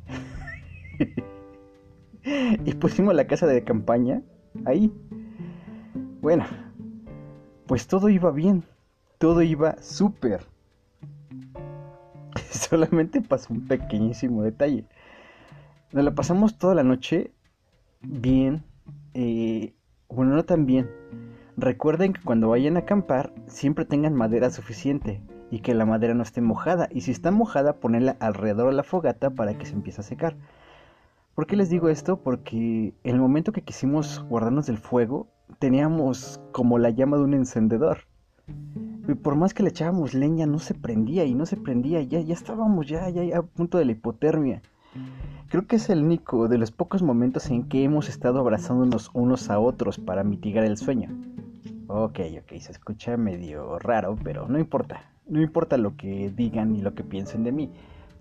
y 2.64 2.74
pusimos 2.76 3.16
la 3.16 3.26
casa 3.26 3.48
de 3.48 3.64
campaña 3.64 4.22
ahí. 4.66 4.92
Bueno, 6.22 6.46
pues 7.66 7.88
todo 7.88 8.10
iba 8.10 8.32
bien, 8.32 8.64
todo 9.18 9.42
iba 9.42 9.76
súper. 9.82 10.46
Solamente 12.52 13.22
pasó 13.22 13.54
un 13.54 13.68
pequeñísimo 13.68 14.44
detalle. 14.44 14.86
Nos 15.92 16.04
la 16.04 16.16
pasamos 16.16 16.58
toda 16.58 16.76
la 16.76 16.84
noche 16.84 17.32
bien, 18.02 18.64
eh, 19.14 19.74
bueno, 20.10 20.36
no 20.36 20.44
tan 20.44 20.66
bien. 20.66 20.90
Recuerden 21.56 22.14
que 22.14 22.22
cuando 22.22 22.50
vayan 22.50 22.76
a 22.76 22.82
acampar 22.82 23.34
siempre 23.48 23.86
tengan 23.86 24.14
madera 24.14 24.50
suficiente 24.50 25.22
y 25.50 25.60
que 25.60 25.74
la 25.74 25.86
madera 25.86 26.14
no 26.14 26.24
esté 26.24 26.42
mojada. 26.42 26.88
Y 26.92 27.02
si 27.02 27.12
está 27.12 27.32
mojada, 27.32 27.80
ponerla 27.80 28.18
alrededor 28.20 28.70
de 28.70 28.76
la 28.76 28.84
fogata 28.84 29.32
para 29.32 29.58
que 29.58 29.66
se 29.66 29.74
empiece 29.74 30.02
a 30.02 30.04
secar. 30.04 30.36
¿Por 31.38 31.46
qué 31.46 31.56
les 31.56 31.70
digo 31.70 31.88
esto? 31.88 32.24
Porque 32.24 32.96
en 33.04 33.14
el 33.14 33.20
momento 33.20 33.52
que 33.52 33.62
quisimos 33.62 34.26
guardarnos 34.28 34.66
del 34.66 34.80
fuego, 34.80 35.28
teníamos 35.60 36.42
como 36.52 36.80
la 36.80 36.90
llama 36.90 37.18
de 37.18 37.24
un 37.26 37.36
encendedor. 37.36 38.00
Y 39.08 39.14
por 39.14 39.36
más 39.36 39.54
que 39.54 39.62
le 39.62 39.70
echábamos 39.70 40.16
leña, 40.16 40.48
no 40.48 40.58
se 40.58 40.74
prendía 40.74 41.26
y 41.26 41.36
no 41.36 41.46
se 41.46 41.56
prendía. 41.56 42.02
Ya, 42.02 42.22
ya 42.22 42.34
estábamos 42.34 42.88
ya, 42.88 43.08
ya, 43.12 43.38
a 43.38 43.44
punto 43.44 43.78
de 43.78 43.86
la 43.86 43.92
hipotermia. 43.92 44.64
Creo 45.50 45.68
que 45.68 45.76
es 45.76 45.92
el 45.92 46.04
único 46.04 46.48
de 46.48 46.58
los 46.58 46.72
pocos 46.72 47.04
momentos 47.04 47.52
en 47.52 47.70
que 47.70 47.84
hemos 47.84 48.10
estado 48.10 48.40
abrazándonos 48.40 49.12
unos 49.14 49.52
a 49.52 49.60
otros 49.60 50.00
para 50.00 50.24
mitigar 50.24 50.64
el 50.64 50.76
sueño. 50.76 51.12
Ok, 51.86 52.20
ok, 52.42 52.60
se 52.60 52.72
escucha 52.72 53.16
medio 53.16 53.78
raro, 53.78 54.18
pero 54.24 54.48
no 54.48 54.58
importa. 54.58 55.12
No 55.28 55.40
importa 55.40 55.78
lo 55.78 55.96
que 55.98 56.32
digan 56.36 56.74
ni 56.74 56.82
lo 56.82 56.96
que 56.96 57.04
piensen 57.04 57.44
de 57.44 57.52
mí. 57.52 57.72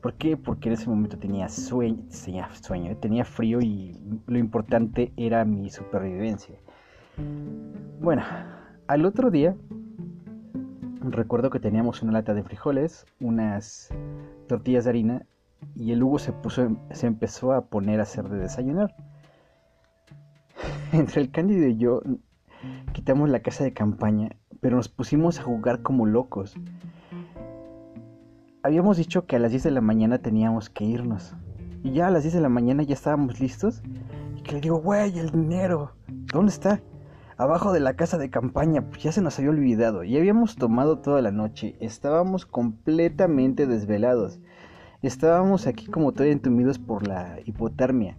¿Por 0.07 0.15
qué? 0.15 0.37
Porque 0.37 0.69
en 0.69 0.75
ese 0.75 0.89
momento 0.89 1.19
tenía 1.19 1.49
sueño, 1.49 2.05
tenía, 2.25 2.49
sueño, 2.55 2.97
tenía 2.99 3.25
frío 3.25 3.61
y 3.61 3.99
lo 4.29 4.39
importante 4.39 5.13
era 5.17 5.45
mi 5.45 5.69
supervivencia. 5.69 6.61
Bueno, 8.01 8.23
al 8.87 9.05
otro 9.05 9.33
día 9.33 9.57
recuerdo 11.01 11.51
que 11.51 11.59
teníamos 11.59 12.05
una 12.05 12.13
lata 12.13 12.35
de 12.35 12.45
frijoles, 12.45 13.05
unas 13.19 13.93
tortillas 14.47 14.85
de 14.85 14.91
harina 14.91 15.27
y 15.75 15.91
el 15.91 16.05
Hugo 16.05 16.21
se 16.21 16.33
puso 16.33 16.77
se 16.93 17.09
empezó 17.09 17.53
a 17.53 17.67
poner 17.67 17.99
a 17.99 18.05
hacer 18.05 18.29
de 18.29 18.39
desayunar. 18.39 18.95
Entre 20.93 21.21
el 21.21 21.33
Cándido 21.33 21.67
y 21.67 21.79
yo 21.79 22.01
quitamos 22.93 23.29
la 23.29 23.41
casa 23.41 23.65
de 23.65 23.73
campaña, 23.73 24.37
pero 24.61 24.77
nos 24.77 24.89
pusimos 24.89 25.41
a 25.41 25.43
jugar 25.43 25.83
como 25.83 26.07
locos. 26.07 26.55
Habíamos 28.67 28.97
dicho 28.97 29.27
que 29.27 29.37
a 29.37 29.39
las 29.39 29.53
10 29.53 29.63
de 29.63 29.71
la 29.71 29.81
mañana 29.81 30.19
teníamos 30.19 30.71
que 30.71 30.83
irnos. 30.83 31.37
Y 31.85 31.93
ya 31.93 32.09
a 32.09 32.11
las 32.11 32.25
10 32.25 32.35
de 32.35 32.41
la 32.41 32.49
mañana 32.49 32.83
ya 32.83 32.95
estábamos 32.95 33.39
listos. 33.39 33.81
Y 34.37 34.43
que 34.43 34.55
le 34.55 34.61
digo, 34.61 34.79
güey, 34.79 35.17
el 35.17 35.31
dinero, 35.31 35.93
¿dónde 36.33 36.51
está? 36.51 36.81
abajo 37.37 37.73
de 37.73 37.79
la 37.79 37.95
casa 37.95 38.19
de 38.19 38.29
campaña, 38.29 38.89
pues 38.89 39.05
ya 39.05 39.13
se 39.13 39.23
nos 39.23 39.39
había 39.39 39.51
olvidado. 39.51 40.03
Ya 40.03 40.19
habíamos 40.19 40.57
tomado 40.57 40.99
toda 40.99 41.23
la 41.23 41.31
noche, 41.31 41.77
estábamos 41.79 42.45
completamente 42.45 43.69
desvelados. 43.69 44.41
Estábamos 45.01 45.69
aquí 45.69 45.87
como 45.87 46.11
todavía 46.11 46.33
entumidos 46.33 46.81
por 46.81 47.07
la 47.07 47.39
hipotermia. 47.45 48.19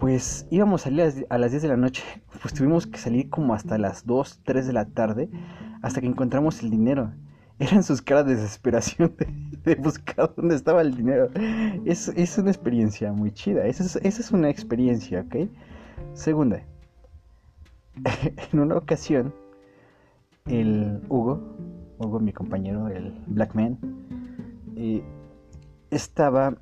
Pues 0.00 0.48
íbamos 0.50 0.80
a 0.80 0.84
salir 0.90 1.26
a 1.30 1.38
las 1.38 1.52
10 1.52 1.62
de 1.62 1.68
la 1.68 1.76
noche, 1.76 2.02
pues 2.42 2.52
tuvimos 2.52 2.88
que 2.88 2.98
salir 2.98 3.30
como 3.30 3.54
hasta 3.54 3.78
las 3.78 4.06
2, 4.06 4.40
3 4.44 4.66
de 4.66 4.72
la 4.72 4.86
tarde, 4.86 5.30
hasta 5.82 6.00
que 6.00 6.08
encontramos 6.08 6.64
el 6.64 6.70
dinero. 6.70 7.12
Eran 7.58 7.82
sus 7.82 8.02
caras 8.02 8.26
de 8.26 8.34
desesperación 8.34 9.14
de, 9.64 9.74
buscar 9.76 10.34
dónde 10.36 10.56
estaba 10.56 10.82
el 10.82 10.96
dinero. 10.96 11.28
Es, 11.84 12.08
es 12.08 12.36
una 12.38 12.50
experiencia 12.50 13.12
muy 13.12 13.32
chida, 13.32 13.66
esa 13.66 13.84
es, 13.84 13.96
esa 13.96 14.20
es 14.20 14.32
una 14.32 14.50
experiencia, 14.50 15.20
¿ok? 15.20 15.48
Segunda, 16.14 16.62
en 18.52 18.58
una 18.58 18.76
ocasión, 18.76 19.32
el 20.46 21.00
Hugo, 21.08 21.40
Hugo 21.98 22.18
mi 22.18 22.32
compañero, 22.32 22.88
el 22.88 23.14
Black 23.26 23.54
Man, 23.54 23.78
eh, 24.76 25.02
estaba 25.90 26.56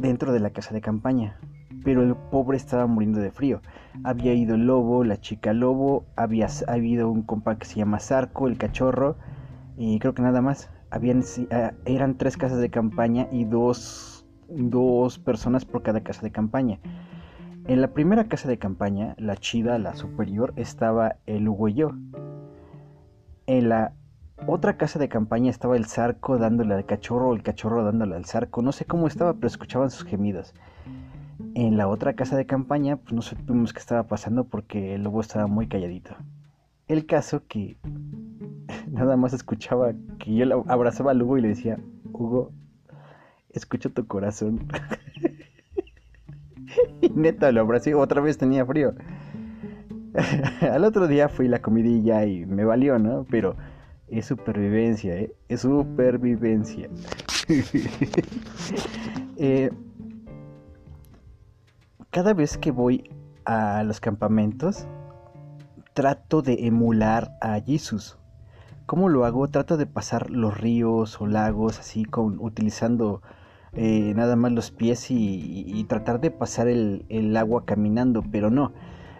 dentro 0.00 0.32
de 0.32 0.40
la 0.40 0.50
casa 0.50 0.72
de 0.72 0.80
campaña, 0.80 1.38
pero 1.82 2.02
el 2.02 2.14
pobre 2.14 2.56
estaba 2.56 2.86
muriendo 2.86 3.18
de 3.20 3.30
frío. 3.30 3.60
Había 4.04 4.34
ido 4.34 4.54
el 4.54 4.66
lobo, 4.66 5.04
la 5.04 5.20
chica 5.20 5.52
lobo, 5.52 6.04
había 6.14 6.46
habido 6.68 7.10
un 7.10 7.22
compa 7.22 7.58
que 7.58 7.66
se 7.66 7.76
llama 7.76 7.98
Zarco, 7.98 8.46
el 8.46 8.56
cachorro, 8.56 9.16
y 9.76 9.98
creo 9.98 10.14
que 10.14 10.22
nada 10.22 10.40
más. 10.40 10.70
Habían, 10.90 11.22
ah, 11.50 11.72
eran 11.84 12.16
tres 12.16 12.36
casas 12.36 12.58
de 12.58 12.70
campaña 12.70 13.28
y 13.32 13.44
dos, 13.44 14.24
dos 14.48 15.18
personas 15.18 15.64
por 15.64 15.82
cada 15.82 16.02
casa 16.02 16.22
de 16.22 16.30
campaña. 16.30 16.78
En 17.66 17.80
la 17.80 17.88
primera 17.88 18.28
casa 18.28 18.48
de 18.48 18.58
campaña, 18.58 19.16
la 19.18 19.36
chida, 19.36 19.78
la 19.78 19.96
superior, 19.96 20.52
estaba 20.56 21.16
el 21.26 21.48
Hugo 21.48 21.68
y 21.68 21.74
yo. 21.74 21.90
En 23.46 23.68
la 23.68 23.92
otra 24.46 24.76
casa 24.76 24.98
de 24.98 25.08
campaña 25.08 25.50
estaba 25.50 25.76
el 25.76 25.86
zarco 25.86 26.38
dándole 26.38 26.74
al 26.74 26.86
cachorro, 26.86 27.34
el 27.34 27.42
cachorro 27.42 27.84
dándole 27.84 28.14
al 28.14 28.24
zarco. 28.24 28.62
No 28.62 28.70
sé 28.70 28.84
cómo 28.84 29.08
estaba, 29.08 29.34
pero 29.34 29.48
escuchaban 29.48 29.90
sus 29.90 30.04
gemidos. 30.04 30.54
En 31.54 31.76
la 31.76 31.88
otra 31.88 32.14
casa 32.14 32.36
de 32.36 32.46
campaña, 32.46 32.96
pues 32.96 33.12
no 33.12 33.22
supimos 33.22 33.72
qué 33.72 33.80
estaba 33.80 34.04
pasando 34.04 34.44
porque 34.44 34.94
el 34.94 35.02
lobo 35.02 35.20
estaba 35.20 35.48
muy 35.48 35.66
calladito. 35.66 36.14
El 36.86 37.06
caso 37.06 37.42
que 37.48 37.76
nada 38.96 39.16
más 39.16 39.32
escuchaba 39.34 39.92
que 40.18 40.34
yo 40.34 40.64
abrazaba 40.68 41.10
al 41.10 41.22
Hugo 41.22 41.38
y 41.38 41.42
le 41.42 41.48
decía, 41.48 41.78
Hugo, 42.12 42.50
escucho 43.50 43.92
tu 43.92 44.06
corazón. 44.06 44.66
y 47.02 47.10
neta 47.10 47.52
lo 47.52 47.60
abracé, 47.60 47.94
otra 47.94 48.20
vez 48.20 48.38
tenía 48.38 48.64
frío. 48.64 48.94
Al 50.62 50.84
otro 50.84 51.06
día 51.08 51.28
fui 51.28 51.46
la 51.46 51.60
comidilla 51.60 52.24
y 52.24 52.46
me 52.46 52.64
valió, 52.64 52.98
¿no? 52.98 53.26
Pero 53.30 53.54
es 54.08 54.24
supervivencia, 54.24 55.14
¿eh? 55.14 55.32
Es 55.48 55.60
supervivencia. 55.62 56.88
Eh, 59.38 59.70
cada 62.10 62.32
vez 62.32 62.56
que 62.56 62.70
voy 62.70 63.10
a 63.44 63.84
los 63.84 64.00
campamentos, 64.00 64.86
trato 65.92 66.40
de 66.40 66.66
emular 66.66 67.36
a 67.42 67.60
Jesus. 67.60 68.18
¿Cómo 68.86 69.08
lo 69.08 69.24
hago? 69.24 69.48
Trato 69.48 69.76
de 69.76 69.86
pasar 69.86 70.30
los 70.30 70.56
ríos 70.56 71.20
o 71.20 71.26
lagos 71.26 71.80
así 71.80 72.04
con 72.04 72.38
utilizando 72.38 73.20
eh, 73.72 74.12
nada 74.14 74.36
más 74.36 74.52
los 74.52 74.70
pies 74.70 75.10
y, 75.10 75.84
tratar 75.88 76.20
de 76.20 76.30
pasar 76.30 76.68
el, 76.68 77.36
agua 77.36 77.64
caminando, 77.64 78.22
pero 78.30 78.48
no. 78.48 78.72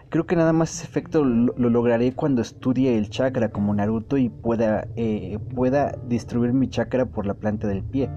Creo 0.07 0.25
que 0.25 0.37
nada 0.37 0.53
más 0.53 0.73
ese 0.73 0.85
efecto 0.85 1.25
lo, 1.25 1.53
lograré 1.57 2.13
cuando 2.13 2.41
estudie 2.41 2.97
el 2.97 3.09
chakra 3.09 3.49
como 3.49 3.73
Naruto 3.73 4.15
y 4.17 4.29
pueda, 4.29 4.87
eh, 4.95 5.37
pueda 5.53 5.97
destruir 6.07 6.53
mi 6.53 6.69
chakra 6.69 7.05
por 7.05 7.25
la 7.25 7.33
planta 7.33 7.67
del 7.67 7.83
pie. 7.83 8.09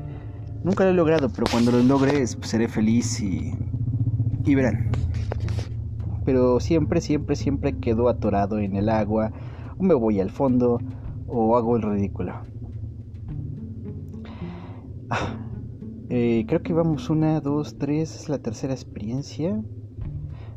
Nunca 0.63 0.85
lo 0.85 0.91
he 0.91 0.95
logrado, 0.95 1.31
pero 1.31 1.47
cuando 1.51 1.73
lo 1.73 1.83
logre 1.83 2.13
pues, 2.13 2.39
seré 2.43 2.69
feliz 2.69 3.21
y, 3.21 3.53
y 4.45 4.55
verán. 4.55 4.93
Pero 6.25 6.61
siempre, 6.61 7.01
siempre, 7.01 7.35
siempre 7.35 7.77
quedo 7.79 8.09
atorado 8.09 8.61
en 8.61 8.77
el 8.77 8.89
agua, 8.89 9.33
o 9.79 9.83
me 9.83 9.95
voy 9.95 10.21
al 10.21 10.31
fondo, 10.31 10.79
o 11.31 11.57
hago 11.57 11.77
el 11.77 11.83
ridículo. 11.83 12.35
Ah. 15.09 15.37
Eh, 16.13 16.45
creo 16.49 16.61
que 16.63 16.73
vamos 16.73 17.09
una, 17.09 17.41
dos, 17.41 17.79
tres, 17.79 18.17
es 18.17 18.29
la 18.29 18.39
tercera 18.39 18.73
experiencia. 18.75 19.63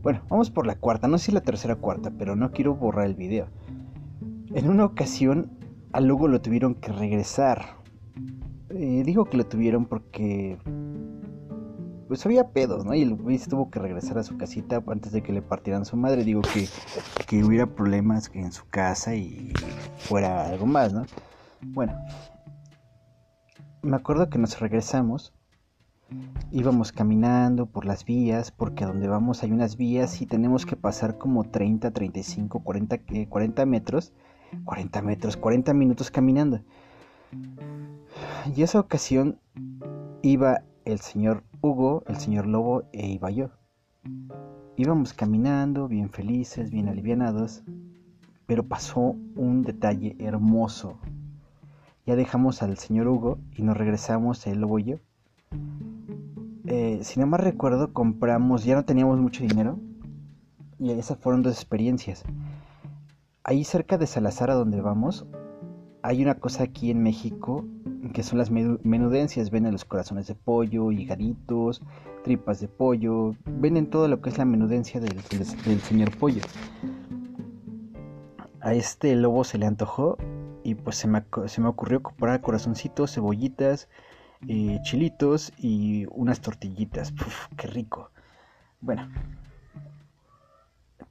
Bueno, 0.01 0.21
vamos 0.27 0.49
por 0.49 0.65
la 0.65 0.75
cuarta, 0.75 1.07
no 1.07 1.19
sé 1.19 1.25
si 1.25 1.31
la 1.31 1.41
tercera 1.41 1.75
o 1.75 1.77
cuarta, 1.77 2.11
pero 2.17 2.35
no 2.35 2.51
quiero 2.51 2.73
borrar 2.75 3.05
el 3.05 3.13
video. 3.13 3.45
En 4.55 4.67
una 4.67 4.85
ocasión, 4.85 5.51
a 5.91 6.01
Lugo 6.01 6.27
lo 6.27 6.41
tuvieron 6.41 6.73
que 6.73 6.91
regresar. 6.91 7.77
Eh, 8.69 9.03
digo 9.05 9.25
que 9.25 9.37
lo 9.37 9.45
tuvieron 9.45 9.85
porque 9.85 10.57
pues 12.07 12.25
había 12.25 12.49
pedos, 12.49 12.85
¿no? 12.85 12.93
Y 12.93 13.01
el 13.01 13.15
güey 13.15 13.37
tuvo 13.39 13.69
que 13.69 13.79
regresar 13.79 14.17
a 14.17 14.23
su 14.23 14.37
casita 14.37 14.83
antes 14.87 15.11
de 15.11 15.21
que 15.21 15.33
le 15.33 15.41
partieran 15.41 15.85
su 15.85 15.97
madre. 15.97 16.23
Digo 16.23 16.41
que, 16.41 16.67
que 17.27 17.43
hubiera 17.43 17.65
problemas 17.65 18.29
en 18.33 18.51
su 18.51 18.67
casa 18.67 19.15
y 19.15 19.53
fuera 19.97 20.47
algo 20.47 20.65
más, 20.65 20.93
¿no? 20.93 21.05
Bueno, 21.61 21.93
me 23.81 23.95
acuerdo 23.95 24.29
que 24.29 24.37
nos 24.37 24.59
regresamos 24.59 25.33
Íbamos 26.51 26.91
caminando 26.91 27.65
por 27.65 27.85
las 27.85 28.05
vías, 28.05 28.51
porque 28.51 28.83
a 28.83 28.87
donde 28.87 29.07
vamos 29.07 29.41
hay 29.41 29.51
unas 29.51 29.75
vías 29.75 30.21
y 30.21 30.27
tenemos 30.27 30.65
que 30.65 30.75
pasar 30.75 31.17
como 31.17 31.45
30, 31.45 31.91
35, 31.91 32.59
40, 32.63 32.99
40 33.27 33.65
metros, 33.65 34.13
40 34.63 35.01
metros, 35.01 35.37
40 35.37 35.73
minutos 35.73 36.11
caminando. 36.11 36.61
Y 38.55 38.61
esa 38.61 38.79
ocasión 38.79 39.39
iba 40.21 40.61
el 40.85 40.99
señor 40.99 41.43
Hugo, 41.65 42.03
el 42.07 42.17
señor 42.17 42.45
Lobo 42.45 42.83
e 42.91 43.07
iba 43.07 43.31
yo. 43.31 43.49
Íbamos 44.75 45.13
caminando, 45.13 45.87
bien 45.87 46.09
felices, 46.09 46.69
bien 46.69 46.89
alivianados, 46.89 47.63
pero 48.45 48.67
pasó 48.67 49.15
un 49.37 49.61
detalle 49.61 50.17
hermoso. 50.19 50.97
Ya 52.05 52.17
dejamos 52.17 52.61
al 52.63 52.77
señor 52.77 53.07
Hugo 53.07 53.37
y 53.55 53.61
nos 53.61 53.77
regresamos 53.77 54.45
el 54.45 54.59
Lobo 54.59 54.77
y 54.79 54.83
yo. 54.83 54.97
Eh, 56.65 56.99
si 57.01 57.21
no 57.21 57.27
más 57.27 57.39
recuerdo, 57.39 57.93
compramos, 57.93 58.65
ya 58.65 58.75
no 58.75 58.83
teníamos 58.83 59.17
mucho 59.19 59.41
dinero. 59.41 59.79
Y 60.79 60.91
esas 60.91 61.17
fueron 61.17 61.43
dos 61.43 61.53
experiencias. 61.53 62.25
Ahí 63.45 63.63
cerca 63.63 63.97
de 63.97 64.05
Salazar, 64.05 64.51
a 64.51 64.55
donde 64.55 64.81
vamos, 64.81 65.25
hay 66.03 66.21
una 66.21 66.35
cosa 66.35 66.63
aquí 66.63 66.91
en 66.91 67.01
México 67.01 67.65
que 68.13 68.23
son 68.23 68.37
las 68.37 68.51
menudencias. 68.51 69.49
Venden 69.49 69.71
los 69.71 69.85
corazones 69.85 70.27
de 70.27 70.35
pollo, 70.35 70.91
higaditos, 70.91 71.81
tripas 72.23 72.59
de 72.59 72.67
pollo. 72.67 73.35
Venden 73.45 73.89
todo 73.89 74.09
lo 74.09 74.21
que 74.21 74.29
es 74.29 74.37
la 74.37 74.45
menudencia 74.45 74.99
del, 74.99 75.23
señor 75.81 76.15
pollo. 76.17 76.41
A 78.59 78.73
este 78.73 79.15
lobo 79.15 79.45
se 79.45 79.57
le 79.57 79.65
antojó 79.65 80.17
y 80.63 80.75
pues 80.75 80.97
se 80.97 81.07
me, 81.07 81.23
se 81.47 81.61
me 81.61 81.69
ocurrió 81.69 82.03
comprar 82.03 82.41
corazoncitos, 82.41 83.13
cebollitas, 83.13 83.87
eh, 84.47 84.79
chilitos 84.83 85.53
y 85.57 86.05
unas 86.11 86.41
tortillitas. 86.41 87.13
Uf, 87.13 87.47
qué 87.55 87.67
rico. 87.67 88.11
Bueno, 88.81 89.07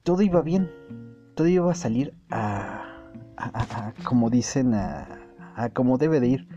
todo 0.03 0.21
iba 0.21 0.41
bien. 0.41 0.69
Todo 1.35 1.47
iba 1.47 1.71
a 1.71 1.75
salir 1.75 2.13
a, 2.29 2.92
como 4.03 4.29
dicen, 4.29 4.73
a, 4.73 5.07
a, 5.55 5.69
como 5.69 5.97
debe 5.97 6.19
de 6.19 6.27
ir. 6.27 6.47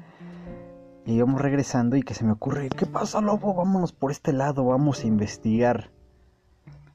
Y 1.04 1.12
íbamos 1.14 1.40
regresando 1.40 1.96
y 1.96 2.02
que 2.02 2.14
se 2.14 2.24
me 2.24 2.32
ocurre, 2.32 2.68
¿qué 2.68 2.86
pasa, 2.86 3.20
lobo? 3.20 3.54
Vámonos 3.54 3.92
por 3.92 4.10
este 4.10 4.32
lado, 4.32 4.64
vamos 4.64 5.04
a 5.04 5.06
investigar. 5.06 5.90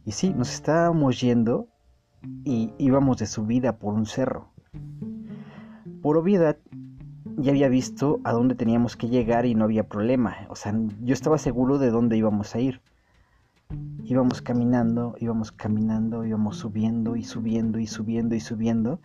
Y 0.05 0.11
sí, 0.11 0.33
nos 0.33 0.53
estábamos 0.53 1.21
yendo 1.21 1.67
y 2.43 2.73
íbamos 2.77 3.17
de 3.17 3.25
subida 3.25 3.77
por 3.77 3.93
un 3.93 4.05
cerro. 4.05 4.49
Por 6.01 6.17
obviedad, 6.17 6.57
ya 7.37 7.51
había 7.51 7.69
visto 7.69 8.19
a 8.23 8.33
dónde 8.33 8.55
teníamos 8.55 8.95
que 8.97 9.07
llegar 9.07 9.45
y 9.45 9.55
no 9.55 9.65
había 9.65 9.87
problema. 9.87 10.35
O 10.49 10.55
sea, 10.55 10.73
yo 11.01 11.13
estaba 11.13 11.37
seguro 11.37 11.77
de 11.77 11.89
dónde 11.91 12.17
íbamos 12.17 12.55
a 12.55 12.59
ir. 12.59 12.81
Íbamos 14.03 14.41
caminando, 14.41 15.15
íbamos 15.19 15.51
caminando, 15.51 16.25
íbamos 16.25 16.57
subiendo 16.57 17.15
y 17.15 17.23
subiendo 17.23 17.79
y 17.79 17.87
subiendo 17.87 18.35
y 18.35 18.39
subiendo. 18.39 18.99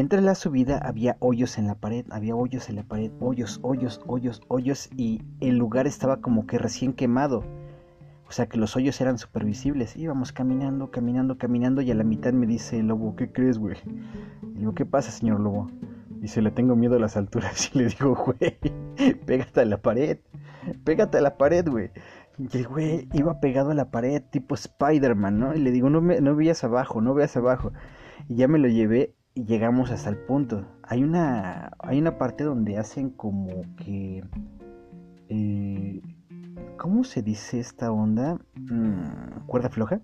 Entre 0.00 0.20
la 0.20 0.34
subida 0.34 0.78
había 0.78 1.16
hoyos 1.20 1.58
en 1.58 1.66
la 1.66 1.74
pared, 1.74 2.04
había 2.10 2.36
hoyos 2.36 2.68
en 2.68 2.76
la 2.76 2.82
pared, 2.82 3.10
hoyos, 3.20 3.60
hoyos, 3.62 4.00
hoyos, 4.06 4.42
hoyos 4.48 4.88
y 4.96 5.22
el 5.40 5.56
lugar 5.56 5.86
estaba 5.86 6.20
como 6.20 6.46
que 6.46 6.58
recién 6.58 6.92
quemado. 6.92 7.44
O 8.28 8.32
sea 8.32 8.46
que 8.46 8.58
los 8.58 8.74
hoyos 8.76 9.00
eran 9.00 9.18
supervisibles. 9.18 9.96
Íbamos 9.96 10.32
caminando, 10.32 10.90
caminando, 10.90 11.38
caminando 11.38 11.80
y 11.80 11.90
a 11.90 11.94
la 11.94 12.04
mitad 12.04 12.32
me 12.32 12.46
dice 12.46 12.80
el 12.80 12.88
lobo, 12.88 13.14
¿qué 13.16 13.30
crees, 13.30 13.58
güey? 13.58 13.76
Y 14.42 14.58
digo, 14.58 14.74
¿qué 14.74 14.84
pasa, 14.84 15.10
señor 15.10 15.40
lobo? 15.40 15.70
Y 16.22 16.28
se 16.28 16.42
le 16.42 16.50
tengo 16.50 16.74
miedo 16.76 16.96
a 16.96 16.98
las 16.98 17.16
alturas 17.16 17.70
y 17.74 17.78
le 17.78 17.86
digo, 17.86 18.14
güey, 18.16 18.58
pégate 19.24 19.60
a 19.60 19.64
la 19.64 19.78
pared, 19.78 20.18
pégate 20.84 21.18
a 21.18 21.20
la 21.20 21.36
pared, 21.36 21.66
güey. 21.68 21.90
Y 22.38 22.54
el 22.54 22.68
güey 22.68 23.08
iba 23.14 23.40
pegado 23.40 23.70
a 23.70 23.74
la 23.74 23.90
pared, 23.90 24.22
tipo 24.30 24.56
Spider-Man, 24.56 25.38
¿no? 25.38 25.54
Y 25.54 25.58
le 25.60 25.70
digo, 25.70 25.88
no, 25.88 26.02
me, 26.02 26.20
no 26.20 26.36
veas 26.36 26.64
abajo, 26.64 27.00
no 27.00 27.14
veas 27.14 27.34
abajo. 27.36 27.72
y 28.28 28.36
ya 28.36 28.48
me 28.48 28.58
lo 28.58 28.68
llevé 28.68 29.14
llegamos 29.44 29.90
hasta 29.90 30.10
el 30.10 30.16
punto. 30.16 30.64
Hay 30.82 31.02
una, 31.04 31.72
hay 31.78 31.98
una 31.98 32.18
parte 32.18 32.44
donde 32.44 32.78
hacen 32.78 33.10
como 33.10 33.62
que... 33.76 34.24
Eh, 35.28 36.00
¿Cómo 36.78 37.04
se 37.04 37.22
dice 37.22 37.58
esta 37.58 37.90
onda? 37.90 38.38
Mm, 38.54 39.46
¿Cuerda 39.46 39.70
floja? 39.70 40.00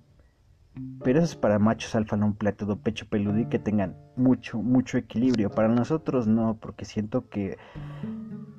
Pero 1.05 1.18
eso 1.18 1.33
es 1.33 1.37
para 1.37 1.59
machos 1.59 1.95
alfa, 1.95 2.16
no 2.16 2.35
plato 2.35 2.79
pecho 2.79 3.07
peludo 3.07 3.38
y 3.38 3.47
que 3.47 3.59
tengan 3.59 3.97
mucho, 4.16 4.59
mucho 4.59 4.97
equilibrio. 4.97 5.51
Para 5.51 5.68
nosotros 5.68 6.27
no, 6.27 6.57
porque 6.61 6.85
siento 6.85 7.29
que 7.29 7.59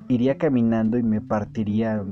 iría 0.08 0.38
caminando 0.38 0.96
y 0.96 1.02
me 1.02 1.20
partiría 1.20 2.04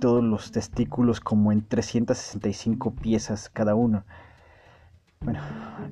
todos 0.00 0.24
los 0.24 0.50
testículos 0.50 1.20
como 1.20 1.52
en 1.52 1.62
365 1.66 2.94
piezas 2.96 3.48
cada 3.48 3.76
uno. 3.76 4.04
Bueno, 5.24 5.40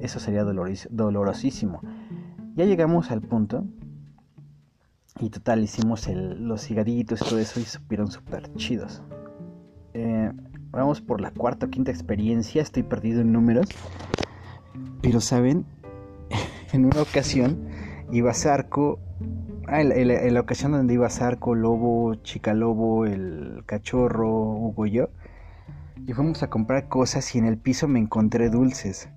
eso 0.00 0.18
sería 0.18 0.44
dolorosísimo. 0.44 1.80
Ya 2.56 2.64
llegamos 2.64 3.10
al 3.10 3.20
punto. 3.20 3.64
Y 5.20 5.30
total, 5.30 5.62
hicimos 5.62 6.08
los 6.08 6.62
cigaritos 6.62 7.20
y 7.20 7.24
todo 7.24 7.38
eso 7.38 7.60
y 7.60 7.64
supieron 7.64 8.10
súper 8.10 8.52
chidos. 8.54 9.02
Eh, 9.92 10.32
vamos 10.70 11.00
por 11.00 11.20
la 11.20 11.30
cuarta 11.30 11.66
o 11.66 11.70
quinta 11.70 11.90
experiencia. 11.90 12.62
Estoy 12.62 12.82
perdido 12.82 13.20
en 13.20 13.32
números. 13.32 13.66
Pero 15.02 15.20
saben, 15.20 15.66
en 16.72 16.86
una 16.86 17.02
ocasión 17.02 17.68
iba 18.12 18.32
Zarco. 18.34 18.98
Ah, 19.68 19.82
en, 19.82 20.34
la 20.34 20.40
ocasión 20.40 20.72
donde 20.72 20.94
iba 20.94 21.08
Zarco, 21.10 21.54
Lobo, 21.54 22.16
Chica 22.16 22.54
Lobo, 22.54 23.04
el 23.06 23.62
cachorro, 23.66 24.28
Hugo 24.28 24.86
y 24.86 24.90
yo. 24.92 25.08
Y 26.06 26.12
fuimos 26.14 26.42
a 26.42 26.50
comprar 26.50 26.88
cosas 26.88 27.34
y 27.34 27.38
en 27.38 27.44
el 27.44 27.58
piso 27.58 27.86
me 27.86 28.00
encontré 28.00 28.48
dulces. 28.48 29.08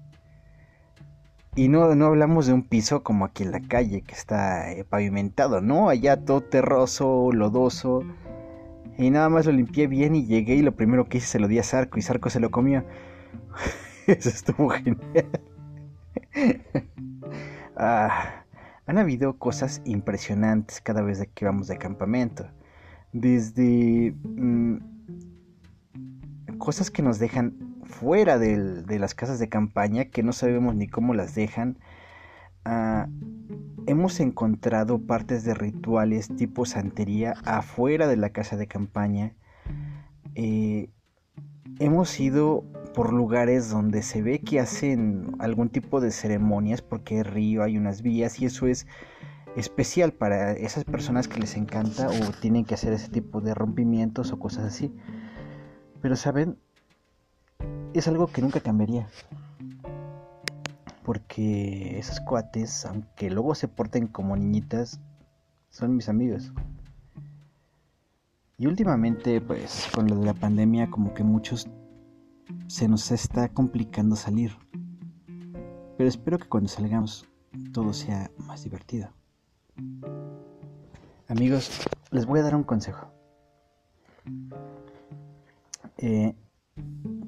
Y 1.56 1.68
no, 1.68 1.94
no 1.94 2.08
hablamos 2.08 2.48
de 2.48 2.54
un 2.54 2.64
piso 2.64 3.04
como 3.04 3.26
aquí 3.26 3.44
en 3.44 3.52
la 3.52 3.62
calle, 3.62 4.02
que 4.02 4.16
está 4.16 4.72
eh, 4.72 4.84
pavimentado, 4.84 5.62
¿no? 5.62 5.90
Allá 5.90 6.26
todo 6.26 6.42
terroso, 6.42 7.32
lodoso. 7.32 8.04
Y 8.98 9.12
nada 9.12 9.30
más 9.30 9.46
lo 9.46 9.52
limpié 9.52 9.86
bien 9.86 10.16
y 10.16 10.26
llegué 10.26 10.56
y 10.56 10.64
lo 10.64 10.76
primero 10.76 11.06
que 11.06 11.20
hice 11.20 11.28
se 11.28 11.40
lo 11.40 11.48
di 11.48 11.60
a 11.60 11.64
Sarco 11.64 12.00
y 12.00 12.02
Sarco 12.02 12.32
se 12.32 12.40
lo 12.40 12.50
comió. 12.50 12.84
Eso 14.08 14.30
estuvo 14.30 14.70
genial. 14.70 15.30
ah, 17.78 18.44
han 18.88 18.98
habido 18.98 19.38
cosas 19.38 19.82
impresionantes 19.86 20.82
cada 20.82 21.04
vez 21.04 21.28
que 21.36 21.46
vamos 21.46 21.68
de 21.68 21.78
campamento. 21.78 22.48
Desde 23.12 24.16
mm, 24.24 24.78
cosas 26.58 26.90
que 26.90 27.04
nos 27.04 27.20
dejan 27.20 27.73
fuera 27.94 28.38
de 28.40 29.00
las 29.00 29.16
casas 29.16 29.40
de 29.40 29.50
campaña 29.50 30.06
que 30.06 30.24
no 30.24 30.34
sabemos 30.34 30.76
ni 30.76 30.88
cómo 30.88 31.14
las 31.14 31.36
dejan. 31.36 31.78
Ah, 32.66 33.08
hemos 33.88 34.20
encontrado 34.20 35.00
partes 35.00 35.44
de 35.44 35.54
rituales 35.54 36.30
tipo 36.36 36.66
santería 36.66 37.34
afuera 37.46 38.08
de 38.08 38.18
la 38.18 38.30
casa 38.32 38.58
de 38.58 38.68
campaña. 38.68 39.34
Eh, 40.36 40.90
hemos 41.80 42.20
ido 42.20 42.64
por 42.94 43.14
lugares 43.14 43.70
donde 43.70 44.02
se 44.02 44.22
ve 44.22 44.40
que 44.40 44.60
hacen 44.60 45.32
algún 45.40 45.70
tipo 45.70 46.02
de 46.02 46.12
ceremonias 46.12 46.82
porque 46.82 47.18
hay 47.18 47.24
río, 47.24 47.64
hay 47.64 47.78
unas 47.78 48.02
vías 48.02 48.40
y 48.40 48.46
eso 48.46 48.68
es 48.68 48.88
especial 49.56 50.14
para 50.14 50.54
esas 50.54 50.84
personas 50.84 51.28
que 51.28 51.40
les 51.40 51.56
encanta 51.58 52.08
o 52.10 52.32
tienen 52.42 52.66
que 52.66 52.74
hacer 52.74 52.94
ese 52.94 53.10
tipo 53.10 53.42
de 53.42 53.54
rompimientos 53.54 54.32
o 54.32 54.40
cosas 54.40 54.66
así. 54.66 54.94
Pero 56.02 56.16
saben, 56.16 56.58
es 57.94 58.08
algo 58.08 58.28
que 58.28 58.42
nunca 58.42 58.60
cambiaría. 58.60 59.08
Porque 61.04 62.00
esos 62.00 62.20
cuates, 62.22 62.86
aunque 62.86 63.30
luego 63.30 63.56
se 63.56 63.68
porten 63.68 64.08
como 64.08 64.36
niñitas, 64.36 65.00
son 65.70 65.96
mis 65.96 66.10
amigos. 66.10 66.54
Y 68.58 68.68
últimamente, 68.68 69.42
pues, 69.42 69.90
con 69.94 70.08
lo 70.08 70.16
de 70.16 70.26
la 70.26 70.34
pandemia, 70.34 70.90
como 70.90 71.14
que 71.14 71.24
muchos 71.24 71.68
se 72.68 72.88
nos 72.88 73.12
está 73.12 73.50
complicando 73.50 74.16
salir. 74.16 74.52
Pero 75.98 76.08
espero 76.08 76.38
que 76.38 76.48
cuando 76.48 76.70
salgamos 76.70 77.28
todo 77.72 77.94
sea 77.94 78.32
más 78.38 78.64
divertido. 78.64 79.10
Amigos, 81.28 81.70
les 82.12 82.26
voy 82.26 82.40
a 82.40 82.44
dar 82.44 82.56
un 82.56 82.64
consejo. 82.64 83.08
Eh, 85.98 86.36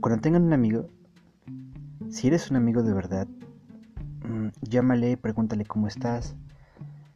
cuando 0.06 0.22
tengan 0.22 0.44
un 0.44 0.54
amigo, 0.54 0.88
si 2.12 2.28
eres 2.28 2.52
un 2.52 2.58
amigo 2.58 2.84
de 2.84 2.94
verdad, 2.94 3.28
mm, 4.24 4.50
llámale, 4.62 5.18
pregúntale 5.18 5.66
cómo 5.66 5.88
estás. 5.88 6.36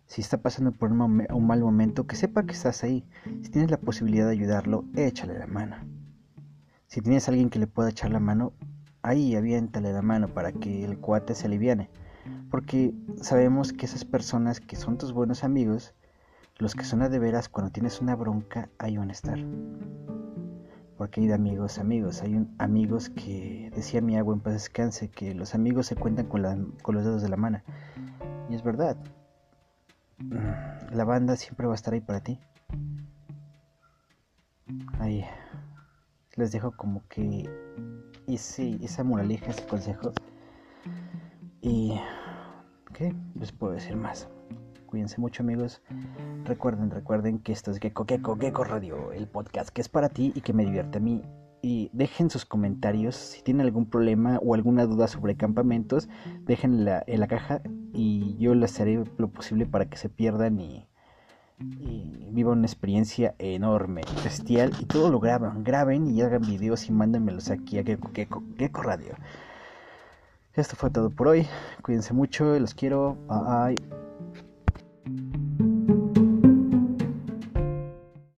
Si 0.08 0.22
está 0.22 0.42
pasando 0.42 0.72
por 0.72 0.92
un, 0.92 1.00
un, 1.00 1.46
mal 1.46 1.62
momento, 1.62 2.08
que 2.08 2.16
sepa 2.16 2.48
que 2.48 2.54
estás 2.54 2.84
ahí. 2.84 3.06
Si 3.44 3.52
tienes 3.52 3.70
la 3.70 3.78
posibilidad 3.78 4.26
de 4.26 4.32
ayudarlo, 4.32 4.86
échale 4.96 5.38
la 5.38 5.46
mano. 5.46 5.76
Si 6.88 7.02
tienes 7.02 7.28
a 7.28 7.32
alguien 7.32 7.52
que 7.52 7.60
le 7.60 7.68
pueda 7.68 7.92
echar 7.92 8.10
la 8.10 8.20
mano, 8.20 8.54
ahí 9.04 9.36
aviéntale 9.36 9.94
la 9.94 10.02
mano 10.02 10.28
para 10.34 10.52
que 10.52 10.84
el 10.84 10.98
cuate 10.98 11.36
se 11.36 11.46
aliviane. 11.46 11.92
Porque 12.50 12.96
sabemos 13.22 13.72
que 13.72 13.86
esas 13.86 14.04
personas 14.04 14.60
que 14.60 14.76
son 14.76 14.98
tus 14.98 15.14
buenos 15.14 15.44
amigos, 15.44 15.94
los 16.58 16.74
que 16.74 16.86
son 16.86 17.04
a 17.04 17.10
de 17.10 17.20
veras, 17.20 17.50
cuando 17.50 17.72
tienes 17.72 18.02
una 18.02 18.16
bronca, 18.16 18.68
ahí 18.80 18.98
van 18.98 19.10
a 19.10 19.14
estar 19.14 19.38
porque 21.00 21.22
hay 21.22 21.28
de 21.28 21.34
amigos 21.34 21.80
amigos. 21.80 22.22
Hay 22.24 22.36
un, 22.36 22.54
amigos 22.58 23.10
que 23.10 23.72
decía 23.74 24.02
mi 24.02 24.18
agua 24.18 24.36
en 24.36 24.42
paz 24.42 24.52
descanse 24.52 25.10
que 25.10 25.34
los 25.34 25.56
amigos 25.56 25.88
se 25.88 25.96
cuentan 25.96 26.26
con, 26.26 26.76
con 26.82 26.94
los 26.94 27.06
dedos 27.06 27.22
de 27.22 27.30
la 27.30 27.38
mano. 27.38 27.62
Y 28.50 28.56
es 28.56 28.64
verdad. 28.64 28.98
La 30.92 31.06
banda 31.06 31.38
siempre 31.38 31.68
va 31.68 31.72
a 31.72 31.76
estar 31.76 31.94
ahí 31.94 32.02
para 32.02 32.20
ti. 32.20 32.38
Ahí 35.00 35.24
les 36.36 36.52
dejo 36.52 36.72
como 36.72 37.08
que 37.08 37.50
ese, 38.28 38.78
esa 38.84 39.06
moraleja, 39.06 39.52
ese 39.52 39.66
consejo. 39.68 40.12
Y 41.62 41.98
¿qué 42.94 43.16
les 43.36 43.54
puedo 43.54 43.72
decir 43.72 43.96
más? 43.96 44.28
Cuídense 44.86 45.22
mucho 45.22 45.44
amigos. 45.44 45.82
Recuerden, 46.50 46.90
recuerden 46.90 47.38
que 47.38 47.52
esto 47.52 47.70
es 47.70 47.78
Gecko, 47.78 48.06
Gecko, 48.08 48.36
Gecko 48.36 48.64
Radio, 48.64 49.12
el 49.12 49.28
podcast 49.28 49.70
que 49.70 49.82
es 49.82 49.88
para 49.88 50.10
ti 50.10 50.34
y 50.34 50.42
que 50.42 50.52
me 50.52 50.66
divierte 50.66 50.98
a 50.98 51.00
mí. 51.00 51.22
Y 51.62 51.92
dejen 51.94 52.32
sus 52.32 52.44
comentarios 52.44 53.16
si 53.16 53.44
tienen 53.44 53.68
algún 53.68 53.88
problema 53.88 54.40
o 54.44 54.56
alguna 54.56 54.88
duda 54.88 55.08
sobre 55.08 55.38
campamentos, 55.38 56.10
déjenla 56.46 57.04
en 57.06 57.20
la 57.20 57.28
caja 57.28 57.62
y 57.94 58.36
yo 58.40 58.56
les 58.56 58.80
haré 58.80 59.04
lo 59.18 59.28
posible 59.28 59.68
para 59.68 59.86
que 59.92 59.98
se 59.98 60.10
pierdan 60.10 60.60
y, 60.60 60.88
vivan 61.60 62.58
una 62.58 62.68
experiencia 62.68 63.36
enorme, 63.38 64.02
bestial 64.24 64.72
y 64.80 64.86
todo 64.86 65.12
lo 65.12 65.20
graban, 65.20 65.64
graben 65.64 66.08
y 66.08 66.20
hagan 66.24 66.42
videos 66.42 66.90
y 66.90 66.92
mándenmelos 66.92 67.52
aquí 67.52 67.78
a 67.78 67.84
Gecko, 67.84 68.10
Gecko, 68.12 68.42
Gecko 68.58 68.82
Radio. 68.82 69.14
Esto 70.56 70.76
fue 70.76 70.90
todo 70.90 71.12
por 71.12 71.28
hoy. 71.28 71.46
Cuídense 71.84 72.12
mucho, 72.16 72.58
los 72.58 72.74
quiero. 72.74 73.18
Bye. 73.28 73.99